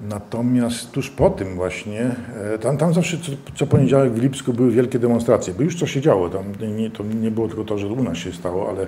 [0.00, 2.16] Natomiast tuż po tym właśnie,
[2.60, 6.00] tam, tam zawsze co, co, poniedziałek w Lipsku były wielkie demonstracje, bo już co się
[6.00, 6.44] działo, tam
[6.76, 8.86] nie, to nie było tylko to, że u nas się stało, ale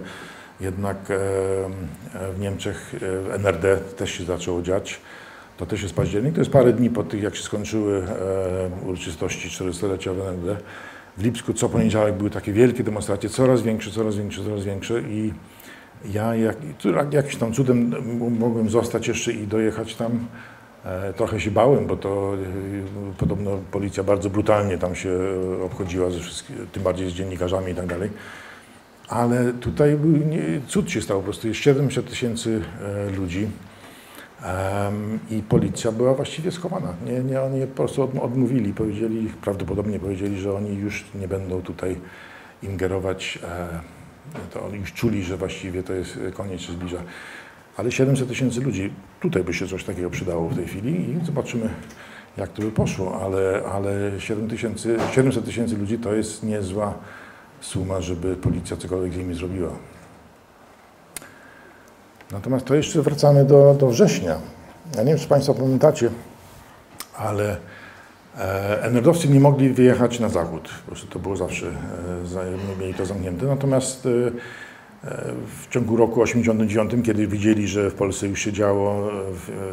[0.61, 5.01] jednak e, e, w Niemczech, e, w NRD też się zaczęło dziać.
[5.57, 8.03] To też jest październik, to jest parę dni po tych, jak się skończyły
[8.87, 10.57] uroczystości 40-lecia w NRD.
[11.17, 15.33] W Lipsku co poniedziałek były takie wielkie demonstracje, coraz większe, coraz większe, coraz większe i
[16.13, 16.57] ja jak,
[17.13, 17.93] jakimś tam cudem
[18.39, 20.27] mogłem zostać jeszcze i dojechać tam.
[21.17, 22.33] Trochę się bałem, bo to
[23.19, 25.19] podobno policja bardzo brutalnie tam się
[25.65, 26.19] obchodziła, ze
[26.73, 28.11] tym bardziej z dziennikarzami i tak dalej.
[29.09, 29.99] Ale tutaj
[30.69, 33.49] cud się stał, po prostu jest 700 tysięcy e, ludzi
[35.31, 36.95] i policja była właściwie schowana.
[37.07, 41.97] Nie, nie, oni po prostu odmówili, powiedzieli, prawdopodobnie powiedzieli, że oni już nie będą tutaj
[42.63, 43.39] ingerować.
[43.45, 43.69] E,
[44.53, 46.99] to oni już czuli, że właściwie to jest koniec się zbliża.
[47.77, 51.69] Ale 700 tysięcy ludzi, tutaj by się coś takiego przydało w tej chwili i zobaczymy,
[52.37, 56.95] jak to by poszło, ale, ale 7 tysięcy, 700 tysięcy ludzi to jest niezła
[57.61, 59.71] suma, żeby policja cokolwiek z nimi zrobiła.
[62.33, 64.39] Natomiast to jeszcze wracamy do, do września.
[64.97, 66.11] Ja nie wiem, czy Państwo pamiętacie,
[67.17, 67.57] ale
[68.39, 70.69] e, NRD-owcy nie mogli wyjechać na zachód.
[70.85, 73.47] Po prostu to było zawsze, e, mieli to zamknięte.
[73.47, 74.66] Natomiast e
[75.47, 79.11] w ciągu roku 89, kiedy widzieli, że w Polsce już się działo,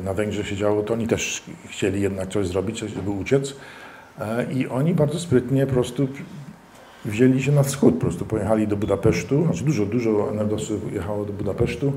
[0.04, 3.56] na Węgrzech się działo, to oni też chcieli jednak coś zrobić, żeby uciec.
[4.20, 6.08] E, I oni bardzo sprytnie po prostu
[7.06, 11.34] wzięli się na wschód, po prostu pojechali do Budapesztu, znaczy dużo, dużo NRD-owców jechało do
[11.34, 11.94] Budapesztu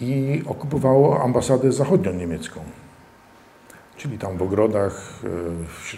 [0.00, 2.60] i okupowało ambasadę zachodnią niemiecką.
[3.96, 5.22] Czyli tam w ogrodach,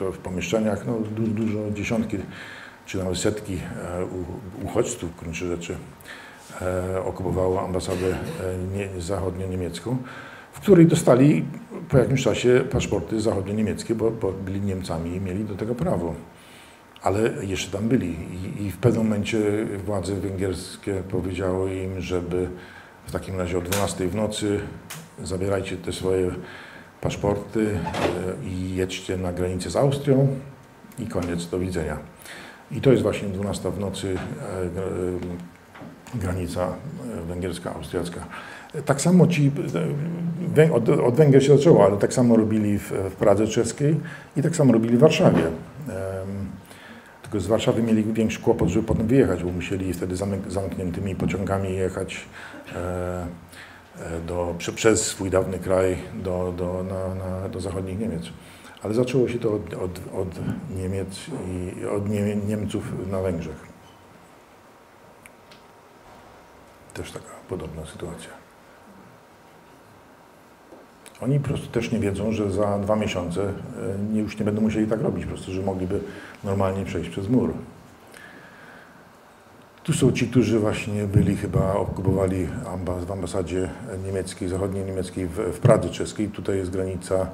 [0.00, 2.16] e, w, pomieszczeniach, no dużo, dziesiątki
[2.86, 4.06] czy nawet setki e,
[4.64, 5.76] uchodźców, w gruncie rzeczy,
[7.04, 8.16] okupowało ambasadę
[8.98, 9.96] zachodnio-niemiecką,
[10.52, 11.44] w której dostali
[11.88, 16.14] po jakimś czasie paszporty zachodnio-niemieckie, bo, bo byli Niemcami i mieli do tego prawo
[17.02, 22.48] ale jeszcze tam byli I, i w pewnym momencie władze węgierskie powiedziały im, żeby
[23.06, 24.60] w takim razie o 12 w nocy
[25.24, 26.30] zabierajcie te swoje
[27.00, 27.78] paszporty
[28.42, 30.28] e, i jedźcie na granicę z Austrią
[30.98, 31.98] i koniec, do widzenia.
[32.70, 34.68] I to jest właśnie 12 w nocy e, e,
[36.14, 36.72] granica
[37.28, 38.26] węgierska, austriacka.
[38.84, 39.50] Tak samo ci,
[40.72, 44.00] od, od Węgier się zaczęło, ale tak samo robili w, w Pradze czeskiej
[44.36, 45.42] i tak samo robili w Warszawie.
[47.22, 50.16] Tylko z Warszawy mieli większy kłopot, żeby potem wyjechać, bo musieli wtedy
[50.48, 52.26] zamkniętymi pociągami jechać
[52.74, 58.22] e, e, do, przez swój dawny kraj do, do, na, na, do zachodnich Niemiec.
[58.82, 60.28] Ale zaczęło się to od, od, od
[60.76, 63.69] Niemiec i od Nie Niemców na Węgrzech.
[66.94, 68.30] Też taka podobna sytuacja.
[71.20, 73.52] Oni po prostu też nie wiedzą, że za dwa miesiące
[74.14, 76.00] e, już nie będą musieli tak robić, po prostu, że mogliby
[76.44, 77.52] normalnie przejść przez mur.
[79.82, 83.68] Tu są ci, którzy właśnie byli chyba, okupowali ambas w ambasadzie
[84.04, 86.28] niemieckiej, zachodniej niemieckiej w, w Pradze czeskiej.
[86.28, 87.26] Tutaj jest granica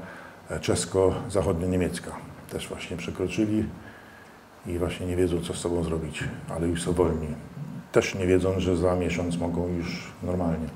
[0.51, 2.11] e, czesko-zachodnio-niemiecka.
[2.51, 3.65] Też właśnie przekroczyli
[4.67, 7.29] i właśnie nie wiedzą, co z sobą zrobić, ale już są wolni.
[7.97, 10.69] Też nie wiedzą, że za miesiąc mogą już normalnie.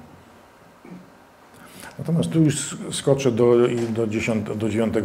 [1.98, 3.56] Natomiast tu już skoczę do,
[3.88, 5.00] do, 10, do 9, e,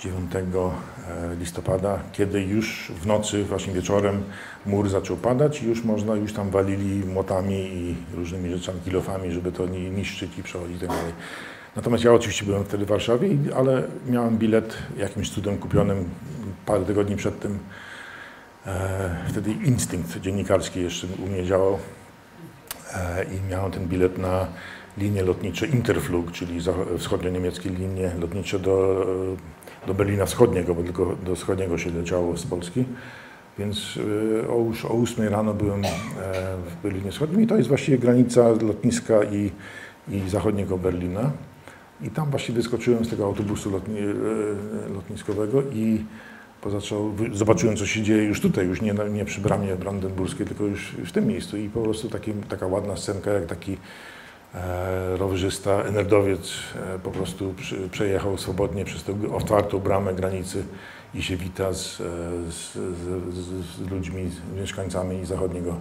[0.00, 0.40] 9 e,
[1.40, 4.22] listopada, kiedy już w nocy, właśnie wieczorem
[4.66, 9.52] mur zaczął padać i już można, już tam walili młotami i różnymi rzeczami, kilofami, żeby
[9.52, 11.12] to niszczyć i przechodzić i tak dalej.
[11.76, 16.04] Natomiast ja oczywiście byłem wtedy w Warszawie, ale miałem bilet jakimś cudem kupionym
[16.66, 17.58] parę tygodni przed tym.
[18.66, 21.78] E, wtedy instynkt dziennikarski jeszcze u mnie działał
[22.94, 24.46] e, i miałem ten bilet na
[24.98, 26.60] linie lotnicze Interflug, czyli
[26.98, 29.06] wschodnio-niemieckie linie lotnicze do,
[29.86, 32.84] do Berlina Wschodniego, bo tylko do wschodniego się leciało z Polski.
[33.58, 33.98] Więc
[34.44, 35.82] e, o, już o 8 rano byłem
[36.66, 39.50] w Berlinie Wschodnim i to jest właściwie granica lotniska i,
[40.08, 41.30] i zachodniego Berlina.
[42.02, 46.04] I tam właśnie wyskoczyłem z tego autobusu lotni, e, lotniskowego i
[46.62, 50.92] pozaczął, zobaczyłem, co się dzieje już tutaj, już nie, nie przy bramie brandenburskiej, tylko już
[51.06, 51.56] w tym miejscu.
[51.56, 53.76] I po prostu taki, taka ładna scenka, jak taki
[54.54, 60.64] e, rowerzysta, enerdowiec e, po prostu przy, przejechał swobodnie przez tę otwartą bramę granicy
[61.14, 62.04] i się wita z, e,
[62.50, 65.76] z, z, z ludźmi, z mieszkańcami zachodniego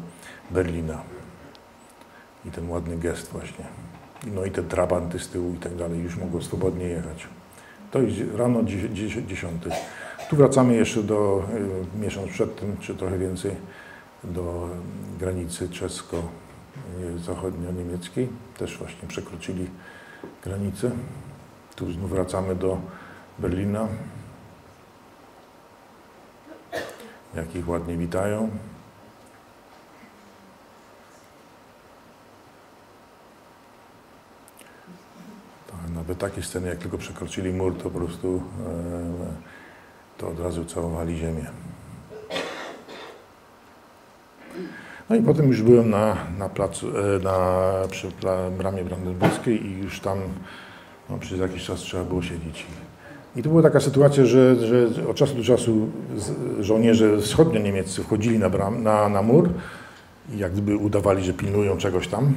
[0.52, 1.02] Berlina.
[2.46, 3.66] I ten ładny gest właśnie
[4.28, 7.28] no i te trabanty z tyłu i tak dalej już mogą swobodnie jechać.
[7.92, 9.64] To jest rano 10.
[10.30, 11.44] Tu wracamy jeszcze do,
[11.96, 13.56] y, miesiąc przed tym, czy trochę więcej,
[14.24, 14.70] do
[15.20, 18.28] granicy czesko-zachodnio-niemieckiej.
[18.58, 19.70] Też właśnie przekroczyli
[20.44, 20.92] granicę.
[21.76, 22.78] Tu znów wracamy do
[23.40, 23.88] Berlina.
[27.36, 28.50] Jak ich ładnie witają.
[35.96, 39.49] Nawet takie sceny, jak tylko przekroczyli mur, to po prostu e,
[40.20, 41.46] to od razu całowali ziemię.
[45.10, 48.08] No i potem już byłem na, na placu, e, na, przy
[48.58, 50.18] bramie brandenburskiej i już tam
[51.10, 52.66] no, przez jakiś czas trzeba było siedzieć.
[53.36, 55.90] I to była taka sytuacja, że, że od czasu do czasu
[56.60, 59.50] żołnierze wschodnio-niemieccy wchodzili na, bram, na, na mur
[60.34, 62.34] i jak gdyby udawali, że pilnują czegoś tam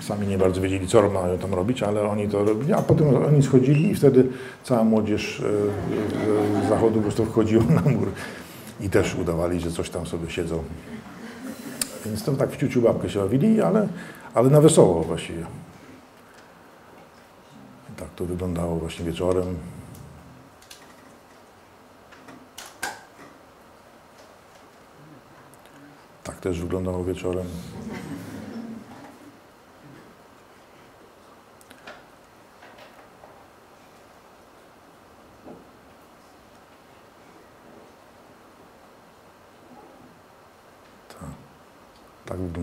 [0.00, 3.42] sami nie bardzo wiedzieli, co mają tam robić, ale oni to robili, a potem oni
[3.42, 4.28] schodzili i wtedy
[4.64, 8.08] cała młodzież e, z zachodu po prostu wchodziła na mur
[8.80, 10.64] i też udawali, że coś tam sobie siedzą.
[12.06, 13.88] Więc to tak w ciuciu babkę się bawili, ale,
[14.34, 15.46] ale na wesoło właściwie.
[17.96, 19.56] Tak to wyglądało właśnie wieczorem.
[26.24, 27.46] Tak też wyglądało wieczorem.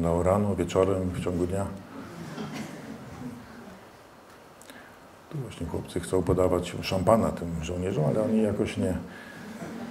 [0.02, 1.66] Wyglądało rano, wieczorem, w ciągu dnia.
[5.30, 8.98] Tu właśnie chłopcy chcą podawać szampana tym żołnierzom, ale oni jakoś nie,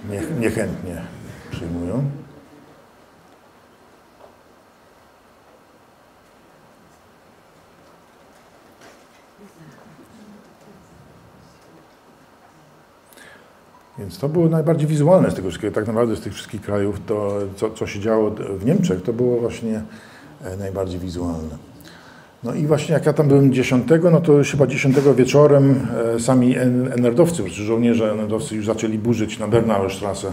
[0.09, 1.01] nie, niechętnie
[1.51, 2.11] przyjmują.
[14.01, 15.75] Więc to było najbardziej wizualne z tego wszystkiego.
[15.75, 19.39] Tak naprawdę z tych wszystkich krajów, to co, co się działo w Niemczech, to było
[19.39, 19.81] właśnie
[20.43, 21.57] e, najbardziej wizualne.
[22.43, 26.57] No i właśnie jak ja tam byłem 10, no to chyba 10 wieczorem e, sami
[26.57, 30.31] enerdowcy, żołnierze enerdowcy już zaczęli burzyć na Bernauer Straße,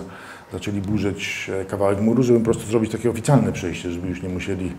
[0.52, 4.28] zaczęli burzyć e, kawałek muru, żeby po prostu zrobić takie oficjalne przejście, żeby już nie
[4.28, 4.72] musieli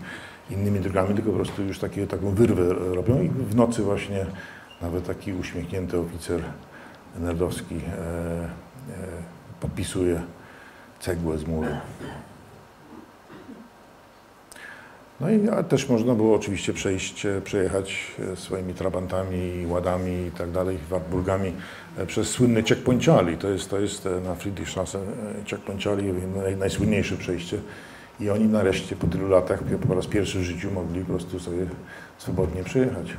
[0.50, 4.26] innymi drogami, tylko po prostu już takie, taką wyrwę robią i w nocy właśnie
[4.82, 6.40] nawet taki uśmiechnięty oficer
[7.16, 7.74] enerdowski
[8.90, 10.20] E, podpisuje
[11.00, 11.68] cegłę z muru.
[15.20, 20.50] No i też można było oczywiście przejść, e, przejechać e, swoimi trabantami, ładami i tak
[20.50, 21.52] dalej, Wartburgami
[22.06, 23.36] przez słynny checkpoint Charlie.
[23.36, 24.98] To jest, to jest na Friedrichstraße
[25.50, 27.58] checkpoint Charlie, naj, najsłynniejsze przejście.
[28.20, 31.66] I oni nareszcie po tylu latach po raz pierwszy w życiu mogli po prostu sobie
[32.18, 33.16] swobodnie przejechać.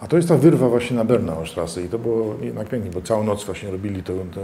[0.00, 3.24] A to jest ta wyrwa właśnie na Bernaustrasse i to było jednak pięknie, bo całą
[3.24, 4.40] noc właśnie robili to, to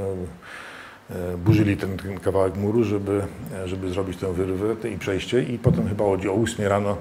[1.11, 3.23] e, burzyli ten, ten, kawałek muru, żeby,
[3.65, 6.97] żeby zrobić tę wyrwę i przejście i potem chyba o 8 rano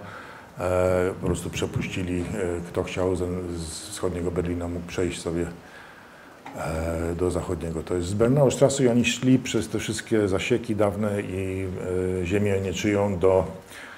[0.60, 2.24] e, po prostu przepuścili, e,
[2.68, 3.20] kto chciał z,
[3.58, 5.46] z wschodniego Berlina mógł przejść sobie
[6.58, 7.84] e, do zachodniego.
[7.84, 11.68] To jest z Bernaustrasse i oni szli przez te wszystkie zasieki dawne i
[12.22, 13.91] e, ziemię nieczyją do E,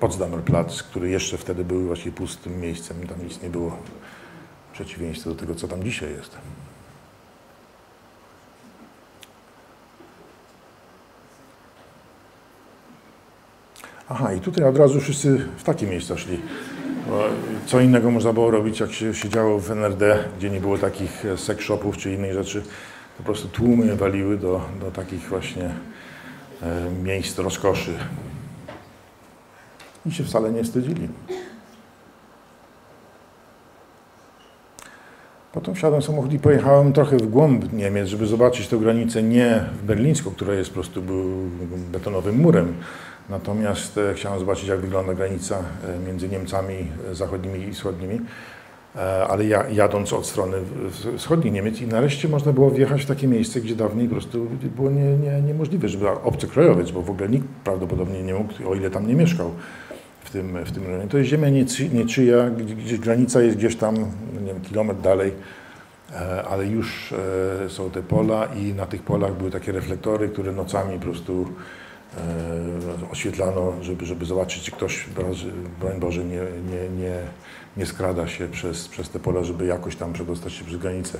[0.00, 3.78] Potsdamer Platz, który jeszcze wtedy był właśnie pustym miejscem, tam nic nie było
[4.72, 6.38] przeciwieństwo do tego, co tam dzisiaj jest.
[14.08, 16.40] Aha, i tutaj od razu wszyscy w takie miejsca szli.
[17.66, 21.64] Co innego można było robić, jak się siedziało w NRD, gdzie nie było takich sex
[21.64, 22.62] shopów czy innych rzeczy.
[23.18, 25.70] Po prostu tłumy waliły do, do takich właśnie
[26.62, 27.92] e, miejsc rozkoszy.
[30.06, 31.08] I się wcale nie wstydzili.
[35.52, 39.64] Potem wsiadłem w samochód i pojechałem trochę w głąb Niemiec, żeby zobaczyć tę granicę nie
[39.72, 41.02] w berlińską, która jest po prostu
[41.92, 42.74] betonowym murem,
[43.28, 46.74] Natomiast e, chciałem zobaczyć, jak wygląda granica e, między Niemcami
[47.10, 48.20] e, zachodnimi i wschodnimi,
[49.28, 50.56] ale ja, jadąc od strony
[51.16, 54.46] wschodniej Niemiec i nareszcie można było wjechać w takie miejsce, gdzie dawniej po prostu
[54.76, 58.90] było nie, nie, niemożliwe, żeby obcokrajowiec, bo w ogóle nikt prawdopodobnie nie mógł, o ile
[58.90, 59.50] tam nie mieszkał
[60.34, 61.08] tym, w tym rejonie.
[61.08, 61.48] To jest ziemia
[61.92, 63.94] niczyja, gdzie granica jest gdzieś tam,
[64.40, 65.32] nie wiem, kilometr dalej,
[66.50, 67.14] ale już
[67.68, 71.46] są te pola i na tych polach były takie reflektory, które nocami po prostu
[72.18, 75.06] E, oświetlano, żeby, żeby zobaczyć, czy ktoś,
[75.80, 77.14] broń Boże, nie, nie, nie,
[77.76, 81.18] nie skrada się przez, przez te pola, żeby jakoś tam przedostać się przez granicę.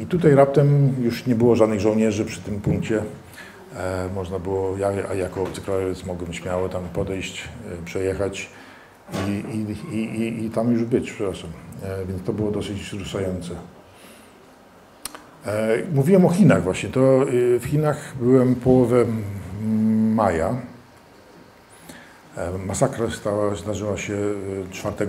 [0.00, 3.02] I tutaj raptem już nie było żadnych żołnierzy przy tym punkcie.
[3.76, 7.48] E, można było, ja jako obcokrajowiec mogłem śmiało tam podejść,
[7.80, 8.50] e, przejechać
[9.28, 11.50] i, i, i, i tam już być, przepraszam.
[12.08, 13.50] Więc to było dosyć wzruszające.
[15.94, 16.88] Mówiłem o Chinach właśnie.
[16.88, 17.00] To
[17.60, 19.04] w Chinach byłem połowę
[20.14, 20.56] maja.
[22.66, 24.18] Masakra stała, zdarzyła się
[24.70, 25.06] 4 e,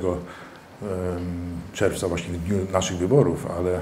[1.74, 3.80] czerwca, właśnie w dniu naszych wyborów, ale,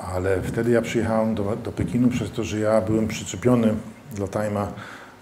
[0.00, 3.74] ale wtedy ja przyjechałem do, do Pekinu przez to, że ja byłem przyczepiony
[4.14, 4.72] dla Tajma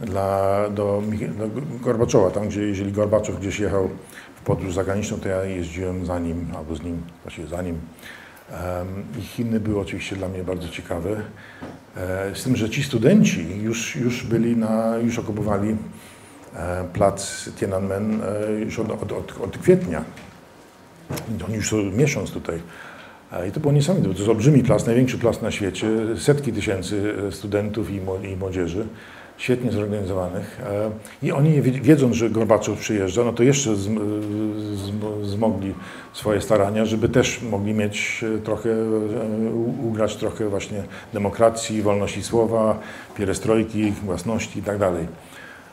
[0.01, 1.03] dla, do,
[1.39, 3.91] do Gorbaczowa, tam gdzie jeżeli Gorbaczow gdzieś jechał
[4.37, 7.81] w podróż zagraniczną, to ja jeździłem za nim, albo z nim, właściwie za nim.
[9.19, 11.23] I Chiny były oczywiście dla mnie bardzo ciekawe.
[11.97, 15.77] E, z tym, że ci studenci już, już byli na, już okupowali
[16.55, 20.05] e, plac Tiananmen e, już od, od, od, od kwietnia.
[21.47, 22.63] Oni już miesiąc tutaj.
[23.49, 27.15] I to było niesamowite, bo to jest olbrzymi plac, największy plac na świecie, setki tysięcy
[27.31, 27.91] studentów
[28.25, 28.87] i młodzieży
[29.39, 30.61] świetnie zorganizowanych.
[30.61, 30.91] E,
[31.23, 33.71] I oni wiedząc, że Gorbaczow przyjeżdża, no to jeszcze
[35.23, 35.75] zmogli
[36.13, 39.51] swoje starania, żeby też mogli mieć e, trochę, e,
[39.89, 42.79] ugrać trochę właśnie demokracji, wolności słowa,
[43.17, 45.07] pierestrojki, własności i tak dalej.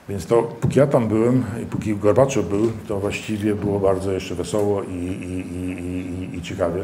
[0.10, 4.36] Więc to, póki ja tam byłem i póki Gorbaczow był, to właściwie było bardzo jeszcze
[4.36, 5.56] wesoło i, i,
[6.34, 6.84] i, i ciekawie.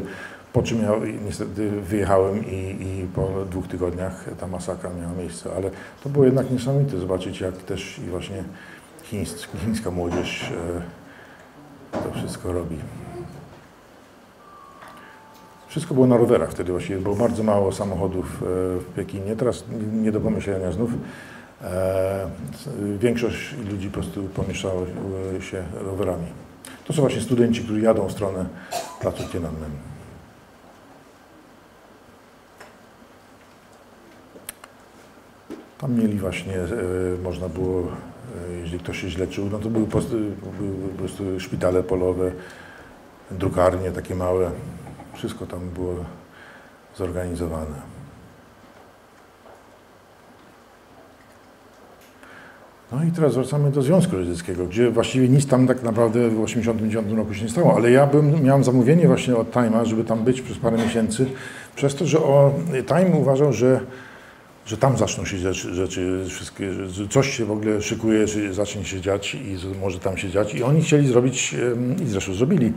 [0.52, 0.90] Po czym ja
[1.24, 5.70] niestety wyjechałem i, i, po dwóch tygodniach ta masakra miała miejsce, ale
[6.02, 8.44] to było jednak niesamowite zobaczyć, jak też i właśnie
[9.64, 10.52] chińska, młodzież
[11.92, 12.76] e, to wszystko robi.
[15.68, 18.46] Wszystko było na rowerach wtedy właściwie, było bardzo mało samochodów e,
[18.80, 20.90] w Pekinie, teraz nie do pomyślenia znów.
[21.62, 22.30] E,
[22.98, 24.86] większość ludzi po prostu pomieszało
[25.40, 26.26] się rowerami.
[26.84, 28.46] To są właśnie studenci, którzy jadą w stronę
[29.00, 29.91] placu Tiananmen.
[35.82, 36.66] Tam mieli właśnie, e,
[37.22, 40.16] można było, e, jeżeli ktoś się źle czuł, no to były po prostu,
[40.58, 42.32] były po prostu szpitale polowe,
[43.30, 44.50] drukarnie takie małe.
[45.14, 45.94] Wszystko tam było
[46.96, 47.92] zorganizowane.
[52.92, 57.18] No i teraz wracamy do Związku Radzieckiego, gdzie właściwie nic tam tak naprawdę w 1989
[57.18, 60.42] roku się nie stało, ale ja bym, miałem zamówienie właśnie od Time'a, żeby tam być
[60.42, 61.26] przez parę miesięcy,
[61.76, 62.52] przez to, że o,
[62.88, 63.80] Time uważał, że
[64.66, 68.84] że tam zaczną się rzeczy, rzeczy wszystkie, że coś się w ogóle szykuje, że zacznie
[68.84, 70.54] się dziać i może tam się dziać.
[70.54, 71.54] I oni chcieli zrobić,
[72.02, 72.72] i zresztą zrobili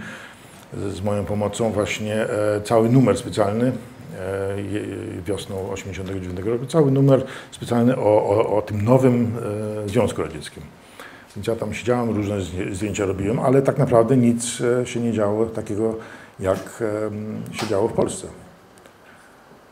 [0.74, 3.72] z moją pomocą właśnie e, cały numer specjalny
[4.20, 9.32] e, wiosną 89 roku, cały numer specjalny o, o, o tym nowym
[9.86, 10.64] e, Związku Radzieckim.
[11.36, 15.96] Więc ja tam siedziałem, różne zdjęcia robiłem, ale tak naprawdę nic się nie działo takiego,
[16.40, 16.84] jak
[17.52, 18.28] się działo w Polsce.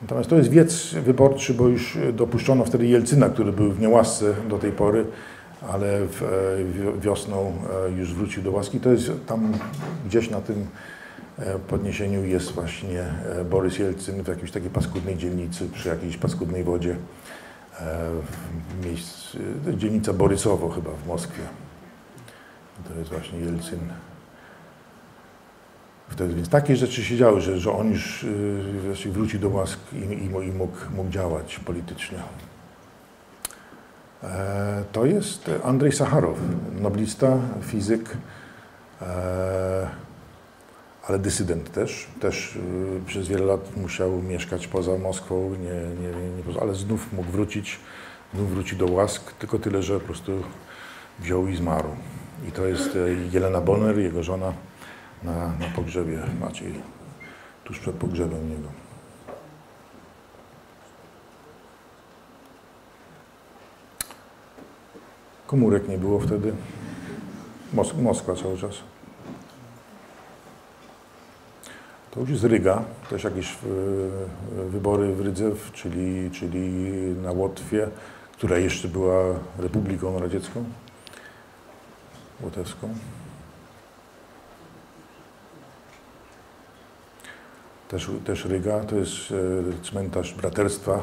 [0.04, 4.58] Natomiast to jest wiec wyborczy, bo już dopuszczono wtedy Jelcyna, który był w niełasce do
[4.58, 5.06] tej pory,
[5.70, 6.08] ale e,
[7.00, 7.54] wiosną
[7.88, 8.80] e, już wrócił do łaski.
[8.80, 9.54] To jest tam
[10.06, 10.68] gdzieś na tym
[11.40, 13.04] e, podniesieniu jest właśnie
[13.50, 16.96] Borys Jelcyn w jakiejś takiej paskudnej dzielnicy, przy jakiejś paskudnej wodzie.
[18.82, 19.38] W miejscu,
[19.78, 21.42] dzielnica Borysowo chyba w Moskwie.
[22.88, 23.80] To jest właśnie Jelcyn.
[26.10, 29.98] Wtedy, więc takie rzeczy się działy, że, że on już y, wrócił do łask i,
[29.98, 32.18] i, i mógł, mógł działać politycznie.
[34.24, 36.38] E, to jest Andrzej Sacharow,
[36.82, 38.18] noblista, fizyk,
[39.02, 39.88] e,
[41.08, 42.08] ale dysydent też.
[42.20, 42.60] Też y,
[43.06, 47.80] przez wiele lat musiał mieszkać poza Moskwą, nie, nie, nie, ale znów mógł wrócić,
[48.34, 50.32] znów wrócił do łask, tylko tyle, że po prostu
[51.20, 51.90] wziął i zmarł.
[52.48, 53.00] I to jest e,
[53.32, 54.54] Jelena Bonner, jego żona,
[55.26, 56.74] na, na pogrzebie Maciej,
[57.64, 58.70] tuż przed pogrzebem niego.
[65.48, 66.54] Komórek nie było wtedy.
[67.74, 68.72] Mos- Moskwa cały czas.
[72.12, 73.56] To już jest Ryga, też jakieś e,
[74.70, 76.60] wybory w Rydze, w- czyli, czyli
[77.24, 77.88] na Łotwie,
[78.32, 79.16] która jeszcze była
[79.60, 80.64] Republiką Radziecką,
[82.42, 82.94] łotewską.
[87.94, 91.00] Też, też Ryga, to jest e, cmentarz braterstwa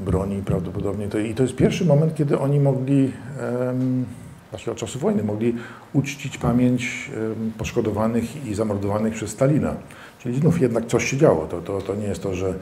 [0.00, 1.06] broni prawdopodobnie.
[1.30, 4.04] I to jest pierwszy moment, kiedy oni mogli, em,
[4.50, 5.54] właśnie od czasu wojny, mogli
[5.92, 7.10] uczcić pamięć
[7.58, 9.74] poszkodowanych i zamordowanych przez Stalina.
[10.18, 11.46] Czyli znów jednak coś się działo.
[11.46, 12.54] To, to, to nie jest to, że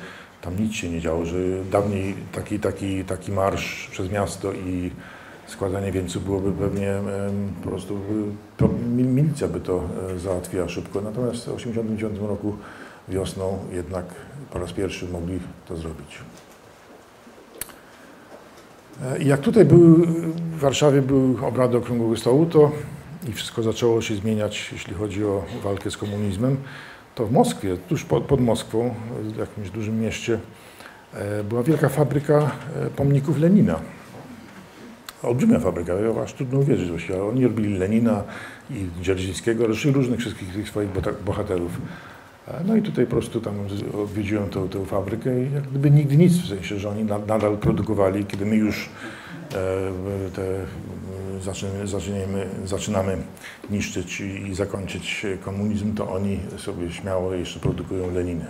[0.42, 1.36] tam nic się nie działo, że
[1.72, 4.90] dawniej taki, taki, taki marsz przez miasto i
[5.46, 6.94] składanie wieńców byłoby pewnie
[7.62, 8.22] po prostu by,
[8.56, 9.82] to mil- milicja by to
[10.14, 11.00] e, załatwiła szybko.
[11.00, 12.56] Natomiast w 1989 roku
[13.10, 14.04] wiosną jednak
[14.50, 15.38] po raz pierwszy mogli
[15.68, 16.18] to zrobić.
[19.02, 19.96] E, jak tutaj był,
[20.36, 22.72] w Warszawie były obrady Okrągłego Stołu, to
[23.28, 26.56] i wszystko zaczęło się zmieniać, jeśli chodzi o walkę z komunizmem,
[27.14, 30.38] to w Moskwie, tuż pod, pod Moskwą, w jakimś dużym mieście,
[31.14, 33.80] e, była wielka fabryka e, pomników Lenina.
[35.22, 38.22] Olbrzymia fabryka, ja aż trudno uwierzyć właściwie, oni robili Lenina
[38.70, 40.88] i Dzierżyńskiego, różnych wszystkich tych swoich
[41.24, 41.72] bohaterów.
[42.66, 43.54] No i tutaj po prostu tam
[44.04, 47.58] odwiedziłem tę, tę fabrykę i jak gdyby nigdy nic, w sensie, że oni na- nadal
[47.58, 48.88] produkowali, kiedy my już
[49.54, 50.42] e, te,
[51.42, 51.86] zaczynamy,
[52.64, 53.16] zaczynamy,
[53.70, 58.44] niszczyć i, i zakończyć komunizm, to oni sobie śmiało jeszcze produkują Leniny.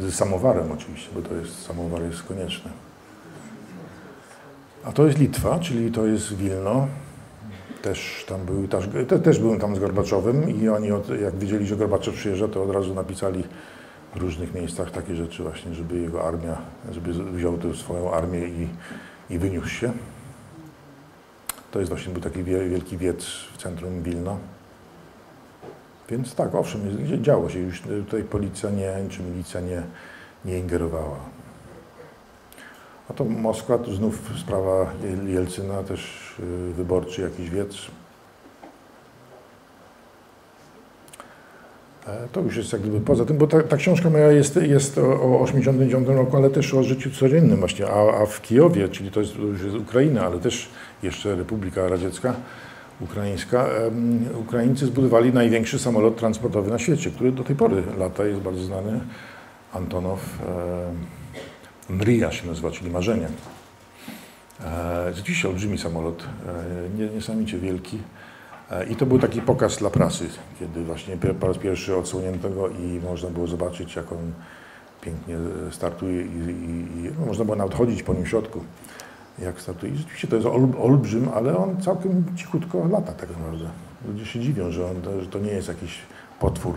[0.00, 2.70] Z samowarem oczywiście, bo to jest, samowar jest konieczny.
[4.84, 6.86] A to jest Litwa, czyli to jest Wilno.
[7.82, 11.66] Też tam był, też, te, też byłem tam z Gorbaczowem i oni od, jak wiedzieli,
[11.66, 13.44] że Gorbaczow przyjeżdża, to od razu napisali
[14.14, 16.56] w różnych miejscach takie rzeczy właśnie, żeby jego armia,
[16.92, 18.68] żeby wziął tę swoją armię i,
[19.30, 19.92] i wyniósł się.
[21.70, 24.36] To jest właśnie był taki wie- wielki wiec w centrum Wilna.
[26.10, 26.80] Więc tak, owszem,
[27.22, 27.80] działo się już.
[27.80, 29.82] Tutaj policja nie, czy milicja nie,
[30.44, 31.18] nie ingerowała.
[33.12, 36.34] A to Moskwa, to znów sprawa Jel- Jelcyna, też
[36.70, 37.76] y, wyborczy jakiś wiec.
[42.06, 44.98] E, To już jest jak gdyby poza tym, bo ta, ta książka moja jest, jest
[44.98, 49.10] o, o 89 roku, ale też o życiu codziennym właśnie, a, a w Kijowie, czyli
[49.10, 50.68] to, jest, to już jest Ukraina, ale też
[51.02, 52.34] jeszcze Republika Radziecka,
[53.00, 58.40] Ukraińska, em, Ukraińcy zbudowali największy samolot transportowy na świecie, który do tej pory lata, jest
[58.40, 59.00] bardzo znany,
[59.72, 60.20] Antonow.
[60.40, 61.21] em,
[61.92, 63.28] Mrija się nazywa, czyli marzenie.
[64.64, 67.98] E, Rzeczywiście olbrzymi samolot, e, nie- niesamowicie wielki.
[68.70, 70.28] E, I to był taki pokaz dla prasy,
[70.58, 74.32] kiedy właśnie po raz pierwszy odsłonięto go i można było zobaczyć, jak on
[75.00, 75.36] pięknie
[75.70, 78.60] startuje i, i, i no, można było nawet chodzić po nim w środku,
[79.38, 79.92] jak startuje.
[79.92, 83.64] I rzeczywiście to jest ol, olbrzym, ale on całkiem cichutko lata tak naprawdę.
[84.08, 85.98] Ludzie się dziwią, że, on, że to nie jest jakiś
[86.40, 86.74] potwór.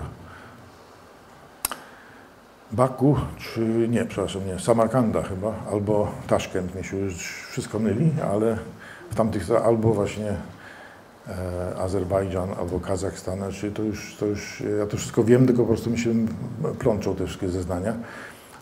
[2.72, 7.16] Baku, czy nie, przepraszam, nie, Samarkanda chyba, albo Taszkent, mi się już
[7.52, 8.58] wszystko myli, ale
[9.12, 10.36] w tamtych, albo właśnie
[11.28, 15.68] e, Azerbejdżan, albo Kazachstan, czy to już, to już, ja to wszystko wiem, tylko po
[15.68, 16.14] prostu mi się
[16.80, 17.94] plączą te wszystkie zeznania,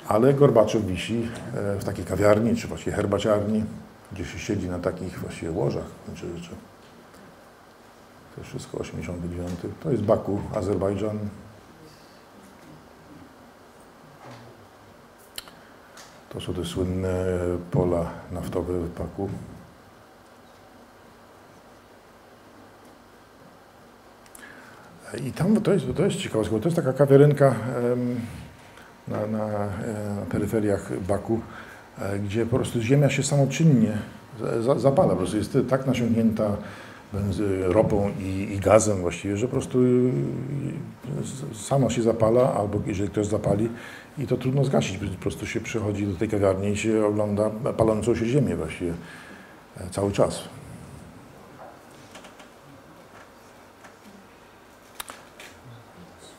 [0.08, 3.64] ale Gorbaczow wisi e, w takiej kawiarni, czy właściwie herbaciarni,
[4.12, 5.86] gdzie się siedzi na takich właściwie łożach,
[6.16, 6.50] czy rzeczy.
[8.36, 9.50] To jest wszystko 89.
[9.84, 11.20] To jest Baku, Azerbejdżan,
[16.34, 17.26] To są te słynne
[17.72, 19.30] pola naftowe w Baku.
[25.28, 27.48] I tam to jest, to jest ciekawe, bo to jest taka kawiarenka
[27.92, 28.20] em,
[29.08, 31.40] na, na, e, na peryferiach Baku,
[32.00, 33.98] e, gdzie po prostu ziemia się samoczynnie
[34.40, 35.10] za- za- zapala.
[35.10, 36.58] Po prostu jest tak nasiągnięta
[37.62, 40.12] ropą i, i gazem właściwie, że po prostu y,
[41.52, 43.70] y, sama się zapala, albo jeżeli ktoś zapali,
[44.18, 44.98] i to trudno zgasić.
[44.98, 48.94] Po prostu się przychodzi do tej kawiarni i się ogląda palącą się ziemię właściwie
[49.78, 50.44] e, cały czas.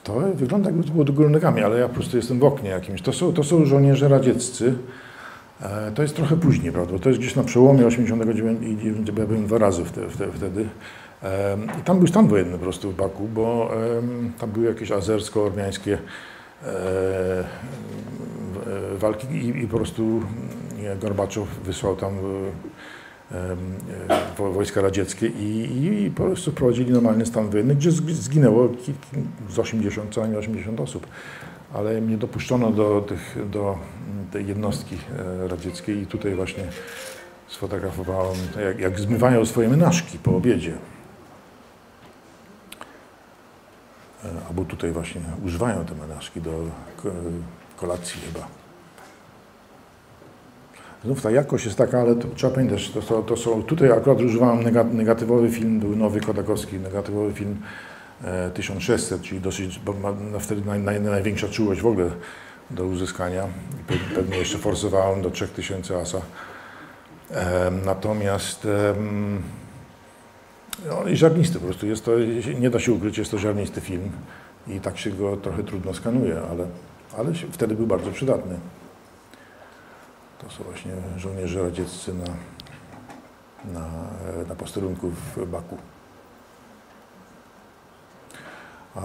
[0.04, 3.02] To wygląda jakby to było do ale ja po prostu jestem w oknie jakimś.
[3.02, 4.74] To są, to są żołnierze radzieccy,
[5.94, 6.98] to jest trochę później, prawda?
[6.98, 9.84] To jest gdzieś na przełomie 89 i 9, bo ja byłem dwa razy
[10.34, 10.68] wtedy.
[11.80, 13.70] I tam był stan wojenny po prostu w Baku, bo
[14.38, 15.98] tam były jakieś azersko-ormiańskie
[16.64, 17.44] e,
[18.98, 19.26] walki
[19.62, 20.22] i, po prostu
[21.00, 22.12] Gorbaczow wysłał tam
[24.38, 28.68] wojska radzieckie i po prostu wprowadzili normalny stan wojenny, gdzie zginęło
[29.50, 31.06] z 80, co najmniej 80 osób.
[31.74, 33.78] Ale mnie dopuszczono do, tych, do
[34.32, 34.96] tej jednostki
[35.44, 36.64] e, radzieckiej i tutaj właśnie
[37.48, 40.74] sfotografowałem, jak, jak zmywają swoje menażki po obiedzie.
[44.24, 46.50] E, albo tutaj właśnie używają te menażki do
[47.76, 48.46] kolacji chyba.
[51.04, 54.20] Znów ta jakość jest taka, ale to trzeba pamiętać, to, to, to są, tutaj akurat
[54.20, 54.62] używałem
[54.96, 57.56] negatywowy film, był nowy Kodakowski, negatywowy film
[58.54, 62.10] 1600, czyli dosyć, ma no, wtedy naj, naj, największa czułość w ogóle
[62.70, 63.48] do uzyskania.
[64.14, 66.20] Pewnie jeszcze forsowałem do 3000 asa.
[67.30, 68.94] E, natomiast e,
[70.88, 72.10] no, żarnisty po prostu, jest to,
[72.60, 74.10] nie da się ukryć, jest to żarnisty film
[74.68, 76.66] i tak się go trochę trudno skanuje, ale,
[77.18, 78.58] ale wtedy był bardzo przydatny.
[80.38, 82.24] To są właśnie żołnierze radzieccy na,
[83.72, 83.88] na,
[84.48, 85.78] na posterunku w Baku.
[88.96, 89.00] A,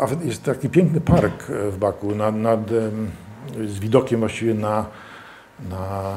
[0.00, 2.60] a, jest taki piękny park w Baku nad, nad,
[3.66, 4.86] z widokiem właściwie na,
[5.70, 6.14] na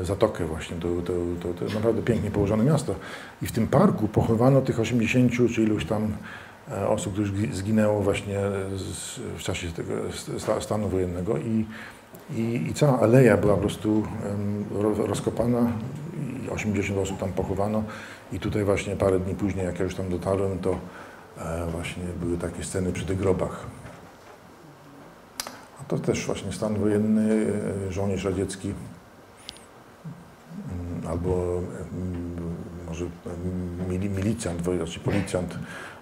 [0.00, 0.76] e, zatokę właśnie.
[0.76, 1.12] To, to,
[1.42, 2.94] to, to naprawdę pięknie położone miasto.
[3.42, 6.12] I w tym parku pochowano tych 80 czy iluś tam
[6.70, 8.38] e, osób, których zginęło właśnie
[8.76, 9.92] z, w czasie tego
[10.60, 11.64] stanu wojennego i
[12.34, 14.02] i, I, cała aleja była po prostu
[14.96, 15.72] rozkopana
[16.46, 17.84] i 80 osób tam pochowano.
[18.32, 20.76] I tutaj właśnie parę dni później, jak ja już tam dotarłem, to e,
[21.70, 23.66] właśnie były takie sceny przy tych grobach.
[25.80, 27.52] A to też właśnie stan wojenny,
[27.88, 28.74] e, żołnierz radziecki
[30.72, 31.60] mm, albo
[31.92, 32.54] mm,
[32.88, 33.04] może
[34.08, 35.58] milicjant, znaczy policjant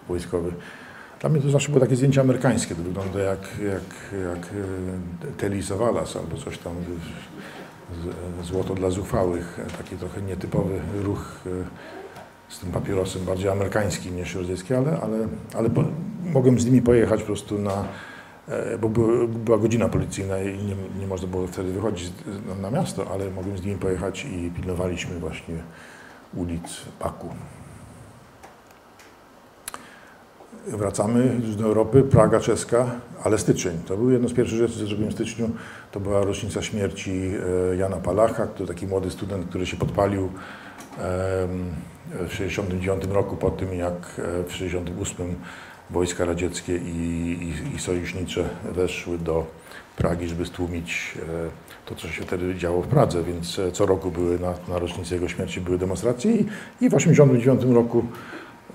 [0.08, 0.52] wojskowy.
[1.20, 4.46] Dla mnie to zawsze były takie zdjęcia amerykańskie, to wygląda jak, jak, jak
[5.28, 6.72] e, Telly Savalas albo coś tam,
[8.42, 12.03] złoto dla zuchwałych, taki trochę nietypowy ruch e,
[12.48, 15.84] z tym papierosem, bardziej amerykański niż radziecki, ale, ale, ale po,
[16.32, 17.84] mogłem z nimi pojechać po prostu na,
[18.48, 18.88] e, bo
[19.28, 22.12] była godzina policyjna i nie, nie można było wtedy wychodzić
[22.48, 25.54] na, na miasto, ale mogłem z nimi pojechać i pilnowaliśmy właśnie
[26.34, 27.28] ulic Baku.
[30.66, 32.90] Wracamy już do Europy, Praga czeska,
[33.24, 33.78] ale styczeń.
[33.86, 35.50] To był jedno z pierwszych rzeczy, co zrobiłem w styczniu.
[35.92, 37.32] To była rocznica śmierci
[37.72, 40.28] e, Jana Palacha, to taki młody student, który się podpalił
[42.10, 45.34] w 1969 roku po tym, jak e, w 1968
[45.90, 46.88] wojska radzieckie i,
[47.42, 49.46] i, i sojusznicze weszły do
[49.96, 51.50] Pragi, żeby stłumić e,
[51.86, 55.28] to, co się wtedy działo w Pradze, więc co roku były na, na rocznicę jego
[55.28, 56.40] śmierci były demonstracje i,
[56.80, 58.04] i w 1989 roku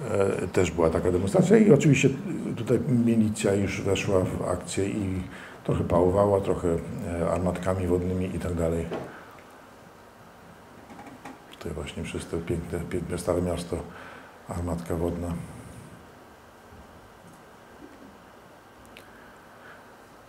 [0.07, 2.09] E, też była taka demonstracja i oczywiście
[2.57, 5.21] tutaj milicja już weszła w akcję i
[5.63, 6.67] trochę pałowała, trochę
[7.21, 8.85] e, armatkami wodnymi i tak dalej.
[11.59, 13.77] Tutaj właśnie przez to piękne, piękne stare miasto
[14.47, 15.33] armatka wodna.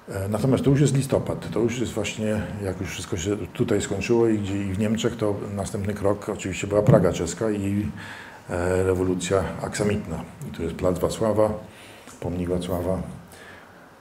[0.08, 3.82] E, natomiast to już jest listopad, to już jest właśnie, jak już wszystko się tutaj
[3.82, 7.86] skończyło i gdzie i w Niemczech, to następny krok oczywiście była Praga czeska i
[8.50, 10.24] E, rewolucja aksamitna.
[10.48, 11.54] I tu jest plac Wacława,
[12.20, 13.02] pomnik Wacława.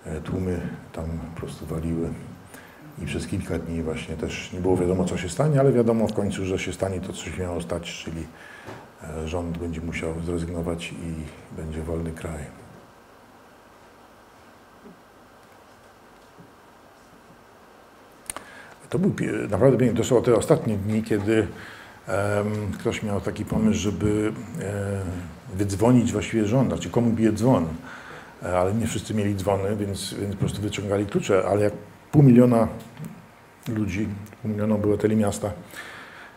[0.05, 0.59] E, tłumy
[0.93, 1.05] tam
[1.35, 2.09] po prostu waliły
[3.01, 6.13] i przez kilka dni właśnie też nie było wiadomo, co się stanie, ale wiadomo w
[6.13, 8.25] końcu, że się stanie to, co się miało stać, czyli
[9.03, 11.13] e, rząd będzie musiał zrezygnować i
[11.61, 12.59] będzie wolny kraj.
[18.89, 19.11] To był
[19.49, 21.47] naprawdę piękny, to są te ostatnie dni, kiedy
[22.79, 25.01] ktoś miał taki pomysł, żeby e,
[25.55, 27.67] wydzwonić właściwie rząd, znaczy komu bije dzwon,
[28.43, 31.73] e, ale nie wszyscy mieli dzwony, więc, więc po prostu wyciągali klucze, ale jak
[32.11, 32.67] pół miliona
[33.67, 34.07] ludzi,
[34.41, 35.51] pół miliona obywateli miasta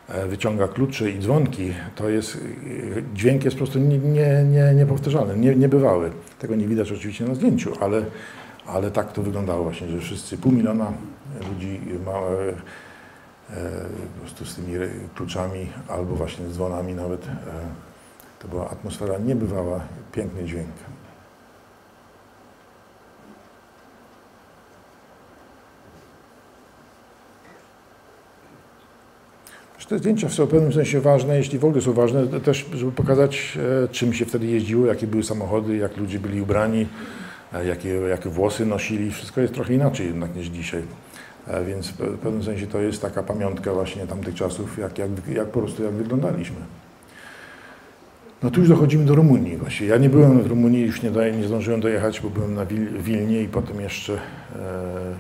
[0.09, 2.45] e, wyciąga klucze i dzwonki, to jest,
[3.15, 6.11] dźwięk jest po prostu nie, nie, nie, niepowtarzalny, nie, niebywały.
[6.39, 8.05] Tego nie widać oczywiście na zdjęciu, ale,
[8.67, 10.93] ale tak to wyglądało właśnie, że wszyscy, pół miliona
[11.51, 12.13] ludzi ma,
[13.57, 14.75] E, po prostu z tymi
[15.15, 17.27] kluczami albo właśnie z dzwonami nawet.
[17.27, 17.31] E,
[18.39, 19.81] to była atmosfera niebywała,
[20.13, 20.69] piękny dźwięk.
[29.93, 33.59] Te zdjęcia są w pewnym sensie ważne, jeśli w ogóle są ważne, też żeby pokazać,
[33.85, 36.87] e, czym się wtedy jeździło, jakie były samochody, jak ludzie byli ubrani,
[37.67, 39.11] jakie, jakie włosy nosili.
[39.11, 40.83] Wszystko jest trochę inaczej jednak niż dzisiaj.
[41.47, 45.49] E, więc w pewnym sensie to jest taka pamiątka właśnie tamtych czasów, jak, jak, jak
[45.49, 46.57] po prostu jak wyglądaliśmy.
[48.43, 49.87] No tu już dochodzimy do Rumunii właśnie.
[49.87, 53.03] Ja nie byłem w Rumunii, już nie, daję, nie zdążyłem dojechać, bo byłem na Wil
[53.03, 54.17] Wilnie i potem jeszcze, e,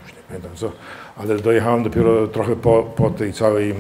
[0.03, 0.73] już nie pamiętam co,
[1.17, 3.75] ale dojechałem dopiero trochę po, po tej całej e,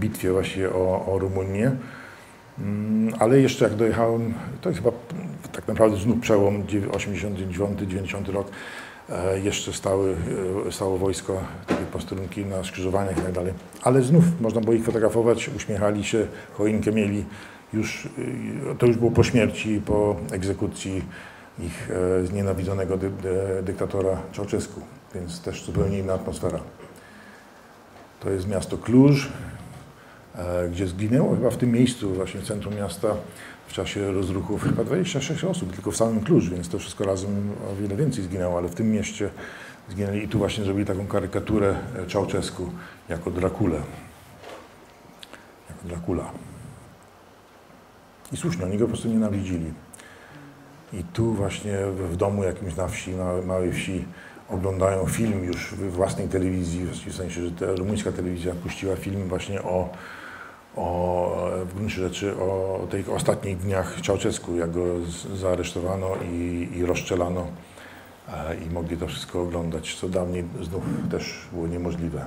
[0.00, 1.72] bitwie właśnie o, o Rumunię.
[2.58, 4.96] Mm, ale jeszcze jak dojechałem, to jest chyba
[5.52, 8.50] tak naprawdę znów przełom 89-90 rok,
[9.10, 10.16] e, jeszcze stały,
[10.68, 13.52] e, stało wojsko, takie posterunki na skrzyżowaniach i tak dalej.
[13.82, 17.24] Ale znów można było ich fotografować, uśmiechali się, choinkę mieli.
[17.72, 18.08] Już,
[18.70, 21.04] e, to już było po śmierci, po egzekucji
[21.58, 21.90] ich
[22.24, 24.80] znienawidzonego dy, dy, dyktatora Czałczesku,
[25.14, 26.60] więc też zupełnie inna atmosfera.
[28.20, 29.28] To jest miasto Kluż,
[30.38, 33.08] E, gdzie zginęło chyba w tym miejscu, właśnie w centrum miasta,
[33.66, 37.76] w czasie rozruchów chyba 26 osób, tylko w samym Klucz, więc to wszystko razem o
[37.76, 39.30] wiele więcej zginęło, ale w tym mieście
[39.88, 41.74] zginęli i tu właśnie zrobili taką karykaturę
[42.06, 42.70] Czałczesku
[43.08, 43.80] jako Drakule.
[45.68, 46.30] Jako Dracula.
[48.32, 49.72] I słusznie, oni go po prostu nienawidzili.
[50.92, 51.76] I tu właśnie
[52.10, 54.04] w domu jakimś na wsi, na małej wsi,
[54.48, 59.90] oglądają film już w własnej telewizji, w sensie, że rumuńska telewizja puściła film właśnie o
[60.78, 64.84] o, w gruncie rzeczy o tych ostatnich dniach Czałczesku, jak go
[65.34, 67.46] zaaresztowano i, i rozstrzelano
[68.28, 72.26] e, i mogli to wszystko oglądać, co dawniej znów też było niemożliwe.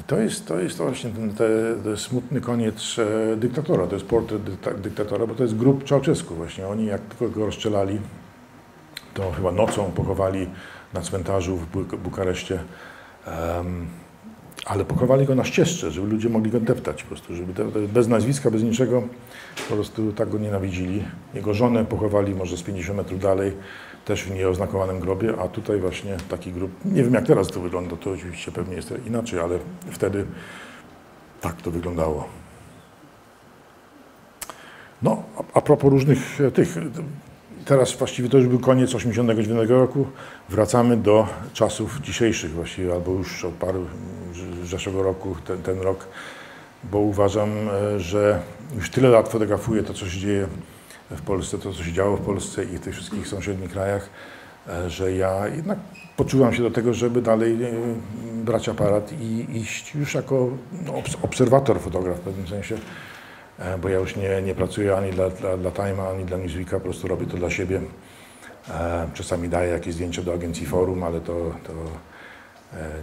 [0.00, 4.42] I to jest, to jest właśnie ten, ten smutny koniec e, dyktatora, to jest portret
[4.80, 6.68] dyktatora, bo to jest grup Czałczesku właśnie.
[6.68, 7.98] Oni jak tylko go rozstrzelali,
[9.14, 10.46] to chyba nocą pochowali
[10.94, 11.66] na cmentarzu w
[11.96, 12.58] Bukareszcie.
[13.26, 13.86] Um,
[14.66, 18.50] ale pochowali go na ścieżce, żeby ludzie mogli go deptać po prostu, żeby bez nazwiska,
[18.50, 19.02] bez niczego,
[19.68, 21.04] po prostu tak go nienawidzili.
[21.34, 23.52] Jego żonę pochowali może z 50 metrów dalej,
[24.04, 27.96] też w nieoznakowanym grobie, a tutaj właśnie taki grób, nie wiem jak teraz to wygląda,
[27.96, 29.58] to oczywiście pewnie jest inaczej, ale
[29.90, 30.26] wtedy
[31.40, 32.28] tak to wyglądało.
[35.02, 36.76] No, a, a propos różnych e, tych
[37.64, 40.06] teraz właściwie to już był koniec 1989 roku.
[40.48, 43.86] Wracamy do czasów dzisiejszych właściwie, albo już od paru
[44.64, 46.08] zeszłego roku, ten, ten rok,
[46.84, 48.40] bo uważam, e, że
[48.76, 50.46] już tyle lat fotografuję to, co się dzieje
[51.16, 54.08] w Polsce, to, co się działo w Polsce i w tych wszystkich sąsiednich krajach,
[54.68, 55.78] e, że ja jednak
[56.16, 57.70] poczułam się do tego, żeby dalej e,
[58.44, 60.48] brać aparat i iść już jako
[60.86, 62.78] no, obserwator, fotograf w pewnym sensie
[63.58, 66.76] E, bo ja już nie, nie pracuję ani dla, dla, dla Time'a, ani dla Newsweeka,
[66.76, 67.80] po prostu robię to dla siebie.
[69.14, 71.72] Czasami daję jakieś zdjęcia do agencji Forum, ale to, to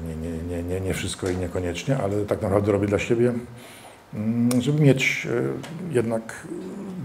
[0.07, 3.33] nie, nie, nie, nie, wszystko i niekoniecznie, ale tak naprawdę robię dla siebie,
[4.59, 5.27] żeby mieć
[5.91, 6.47] jednak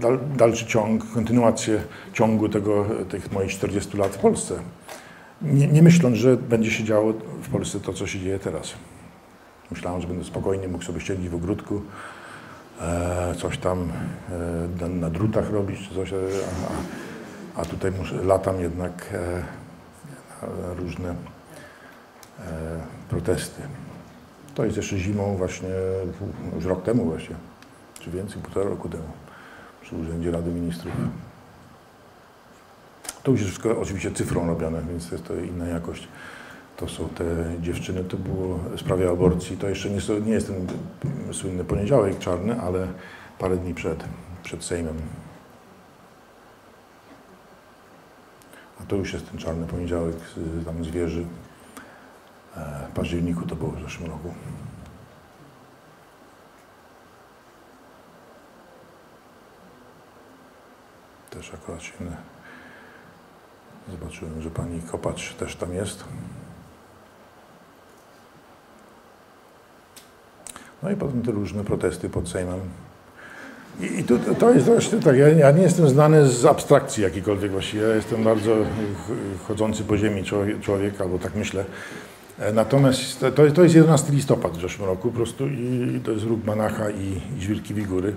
[0.01, 1.81] dal, dalszy ciąg, kontynuację
[2.13, 4.55] ciągu tego, tych moich 40 lat w Polsce.
[5.41, 8.73] Nie, nie myśląc, że będzie się działo w Polsce to, co się dzieje teraz.
[9.71, 11.81] Myślałem, że będę spokojnie mógł sobie siedzieć w ogródku,
[12.81, 13.91] E, coś tam
[14.81, 16.15] e, na drutach robić, coś, e,
[17.55, 19.13] a, a tutaj muszę, latam jednak
[20.41, 21.15] na różne
[23.09, 23.61] protesty.
[24.55, 25.69] To jest jeszcze zimą właśnie,
[26.55, 27.35] już rok temu właśnie,
[27.99, 29.07] czy więcej, półtora roku temu,
[29.81, 30.93] przy Urzędzie Rady Ministrów.
[33.23, 36.07] To już jest wszystko oczywiście cyfrą robione, więc jest to inna jakość
[36.77, 37.25] to są te
[37.61, 40.67] dziewczyny, to było w sprawie aborcji, to jeszcze nie, nie jest ten
[41.33, 42.87] słynny poniedziałek czarny, ale
[43.39, 44.03] parę dni przed,
[44.43, 44.95] przed Sejmem.
[48.81, 51.25] A to już jest ten czarny poniedziałek z, tam z wieży.
[52.57, 54.33] E, w październiku to było w zeszłym roku.
[61.29, 61.93] Też akurat się
[63.91, 66.03] zobaczyłem, że pani Kopacz też tam jest.
[70.83, 72.59] No i potem te różne protesty pod Sejmem.
[73.79, 74.03] I, i
[74.39, 78.23] to, jest właśnie tak, ja, ja, nie jestem znany z abstrakcji jakiejkolwiek właściwie, ja jestem
[78.23, 78.55] bardzo
[79.47, 80.23] chodzący po ziemi
[80.61, 81.65] człowiek albo tak myślę.
[82.39, 86.25] E, natomiast to, to jest 11 listopad w zeszłym roku po prostu i to jest
[86.25, 88.13] róg Manacha i, i Żwirki Wigury.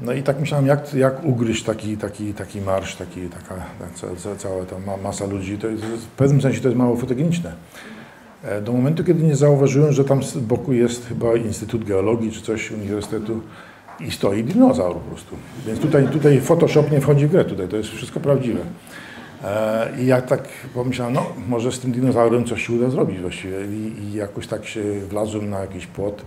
[0.00, 4.64] No i tak myślałem, jak, jak ugryźć taki, taki, taki marsz, taki, taka, taka cała
[4.64, 5.58] ta masa ludzi.
[5.58, 7.52] To jest, w pewnym sensie to jest mało fotogeniczne.
[8.42, 12.42] E, do momentu, kiedy nie zauważyłem, że tam z boku jest chyba Instytut Geologii czy
[12.42, 13.40] coś Uniwersytetu
[14.00, 15.36] i stoi dinozaur po prostu.
[15.66, 18.60] Więc tutaj, tutaj Photoshop nie wchodzi w grę, tutaj to jest wszystko prawdziwe.
[19.46, 20.42] E, I ja tak
[20.74, 23.56] pomyślałem, no może z tym dinozaurem coś się uda zrobić właściwie.
[23.66, 26.22] I, i jakoś tak się wlazłem na jakiś płot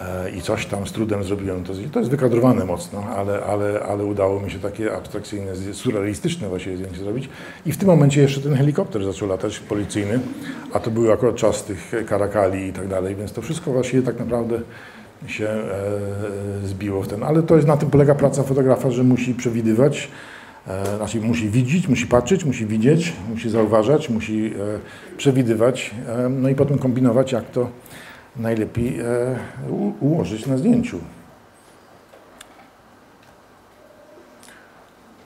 [0.00, 1.64] e, i coś tam z trudem zrobiłem.
[1.64, 6.76] To, to jest wykadrowane mocno, ale, ale, ale udało mi się takie abstrakcyjne, surrealistyczne właśnie
[6.76, 7.28] zdjęcie zrobić.
[7.66, 10.20] I w tym momencie jeszcze ten helikopter zaczął latać policyjny,
[10.72, 14.18] a to był akurat czas tych karakali i tak dalej, więc to wszystko właśnie tak
[14.18, 14.60] naprawdę
[15.26, 17.22] się e, zbiło w ten.
[17.22, 20.31] Ale to jest na tym polega praca fotografa, że musi przewidywać, e,
[20.96, 26.54] znaczy musi widzieć, musi patrzeć, musi widzieć, musi zauważać, musi e, przewidywać, e, no i
[26.54, 27.68] potem kombinować, jak to
[28.36, 29.04] najlepiej e,
[30.00, 30.98] ułożyć na zdjęciu.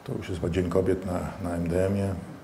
[0.04, 2.35] To już jest Dzień Kobiet na, na MDM-ie.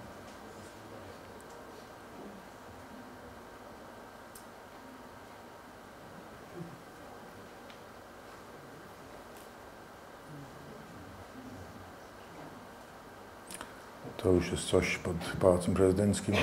[14.23, 16.35] To już jest coś pod Pałacem Prezydenckim.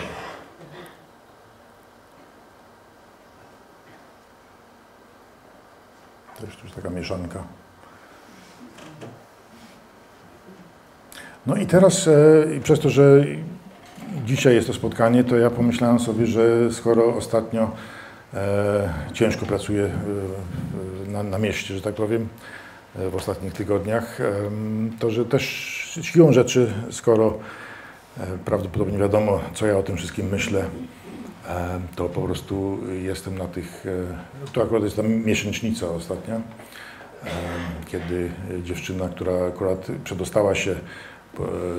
[6.41, 7.43] Też tu jest taka mieszanka.
[11.45, 12.13] No i teraz, e,
[12.63, 13.25] przez to, że
[14.25, 17.71] dzisiaj jest to spotkanie, to ja pomyślałem sobie, że skoro ostatnio
[18.33, 22.27] e, ciężko pracuję e, na, na mieście, że tak powiem,
[22.95, 24.17] e, w ostatnich tygodniach,
[24.99, 25.43] to że też
[26.01, 27.39] siłą rzeczy, skoro
[28.45, 30.65] prawdopodobnie wiadomo, co ja o tym wszystkim myślę,
[31.47, 33.85] e, to po prostu jestem na tych,
[34.45, 36.41] e, to akurat jest ta miesięcznica ostatnia, e,
[37.87, 38.31] kiedy
[38.63, 40.75] dziewczyna, która akurat przedostała się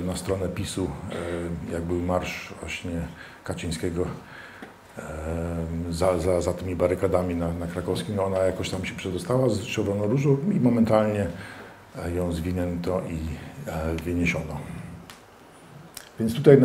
[0.04, 0.90] na stronę PiSu,
[1.68, 3.00] e, jak był marsz właśnie
[3.44, 4.06] Kaczyńskiego
[4.98, 5.02] e,
[5.90, 10.06] za, za, za tymi barykadami na, na krakowskim, ona jakoś tam się przedostała z Czerwoną
[10.06, 11.26] Różą i momentalnie
[12.04, 13.18] e, ją zwinięto i
[13.70, 14.79] e, wyniesiono.
[16.20, 16.58] Więc tutaj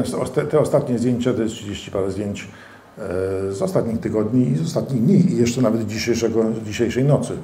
[0.51, 2.47] te ostatnie zdjęcia, to jest 30 parę zdjęć
[2.97, 3.01] e,
[3.51, 7.37] z ostatnich tygodni i z ostatnich dni i jeszcze nawet dzisiejszego, dzisiejszej nocy.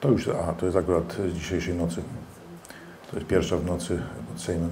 [0.00, 2.02] To już, a to jest akurat z dzisiejszej nocy.
[3.10, 4.70] To jest pierwsza w nocy pod Sejmem.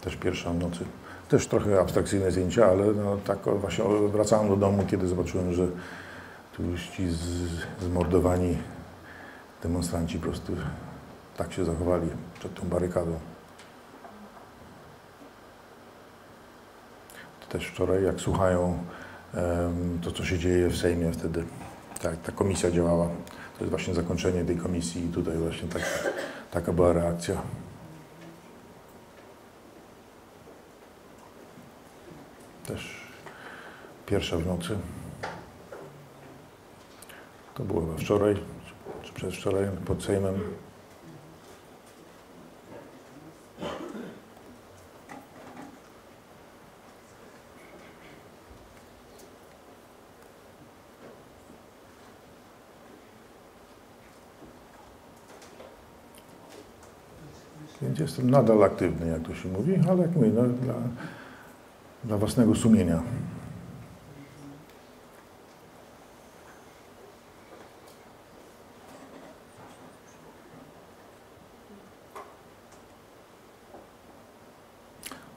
[0.00, 0.84] Też pierwsza w nocy.
[1.28, 5.66] Też trochę abstrakcyjne zdjęcia, ale no, tak właśnie wracałem do domu, kiedy zobaczyłem, że
[6.56, 7.18] tu już ci z,
[7.80, 8.58] zmordowani
[9.62, 10.52] demonstranci po prostu
[11.36, 12.08] tak się zachowali
[12.38, 13.18] przed tą barykadą.
[17.40, 18.78] To też wczoraj, jak słuchają
[19.34, 21.44] em, to, co się dzieje w Sejmie wtedy,
[22.02, 23.06] tak, ta komisja działała.
[23.58, 25.82] To jest właśnie zakończenie tej komisji i tutaj właśnie tak,
[26.50, 27.42] taka była reakcja.
[32.66, 33.06] Też
[34.06, 34.78] pierwsza w nocy.
[37.54, 38.36] To było chyba wczoraj,
[39.02, 40.40] czy przedwczoraj pod Sejmem.
[57.82, 60.74] Więc jestem nadal aktywny, jak to się mówi, ale jak mówię, no, dla,
[62.06, 63.02] dla własnego sumienia.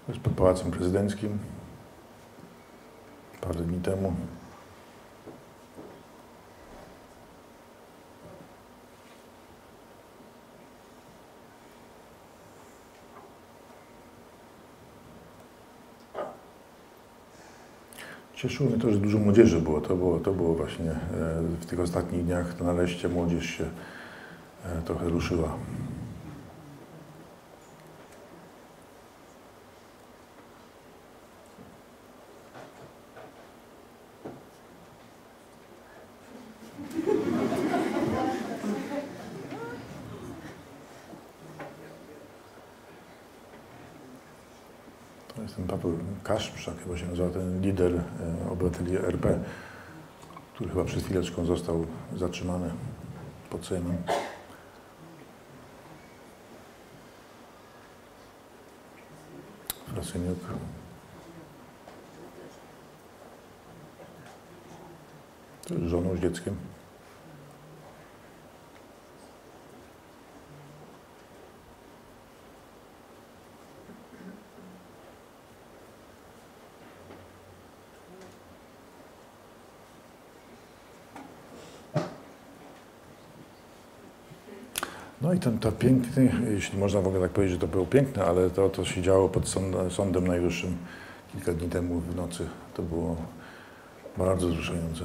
[0.06, 1.40] To jest pod Pałacem Prezydenckim.
[3.42, 4.14] Parę dni temu.
[18.42, 19.82] Cieszyło mnie to, że dużo młodzieży było.
[19.82, 20.98] To było, to było właśnie e,
[21.62, 23.66] w tych ostatnich dniach to naleście młodzież się
[24.66, 25.58] e, trochę ruszyła.
[45.36, 49.40] To jest ten Paweł Kaszprzak, chyba się nazywa ten lider e, obywateli RP,
[50.54, 51.86] który chyba przed chwileczką został
[52.16, 52.72] zatrzymany
[53.50, 53.98] pod Sejmem.
[59.94, 60.40] Frasyniuk.
[65.70, 66.56] Z żoną, z dzieckiem.
[85.30, 88.26] No i ten to piękny, jeśli można w ogóle tak powiedzieć, że to było piękne,
[88.26, 90.78] ale to, to się działo pod sąd, Sądem Najwyższym
[91.32, 92.48] kilka dni temu w nocy.
[92.74, 93.16] To było
[94.18, 95.04] bardzo wzruszające.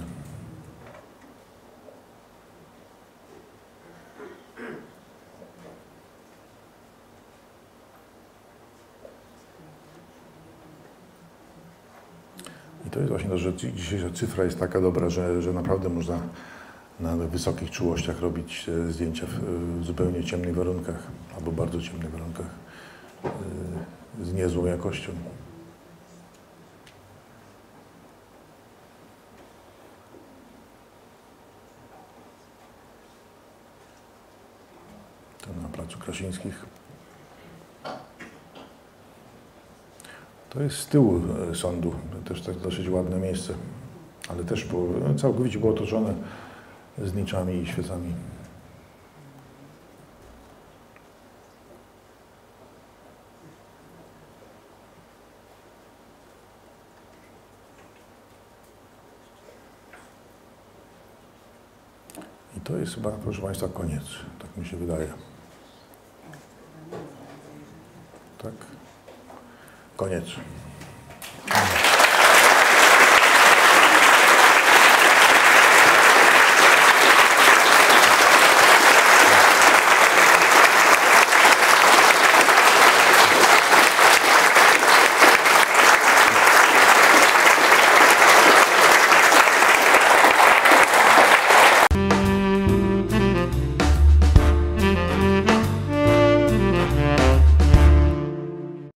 [12.87, 15.89] I to jest właśnie to, że dzi- dzisiejsza cyfra jest taka dobra, że, że naprawdę
[15.89, 16.19] można
[17.05, 19.31] na wysokich czułościach robić e, zdjęcia w,
[19.81, 21.03] w zupełnie ciemnych warunkach
[21.37, 22.47] albo bardzo ciemnych warunkach
[23.25, 25.13] e, z niezłą jakością.
[35.41, 36.67] To na Placu Krasińskich.
[40.51, 41.95] To jest z tyłu e, sądu,
[42.25, 43.55] też tak dosyć ładne miejsce,
[44.29, 46.15] ale też było, no, całkowicie było otoczone
[46.99, 48.15] z niczami i świecami.
[62.57, 64.05] I to jest chyba, proszę Państwa, koniec.
[64.39, 65.13] Tak mi się wydaje.
[68.43, 68.53] Tak?
[69.97, 70.25] Koniec.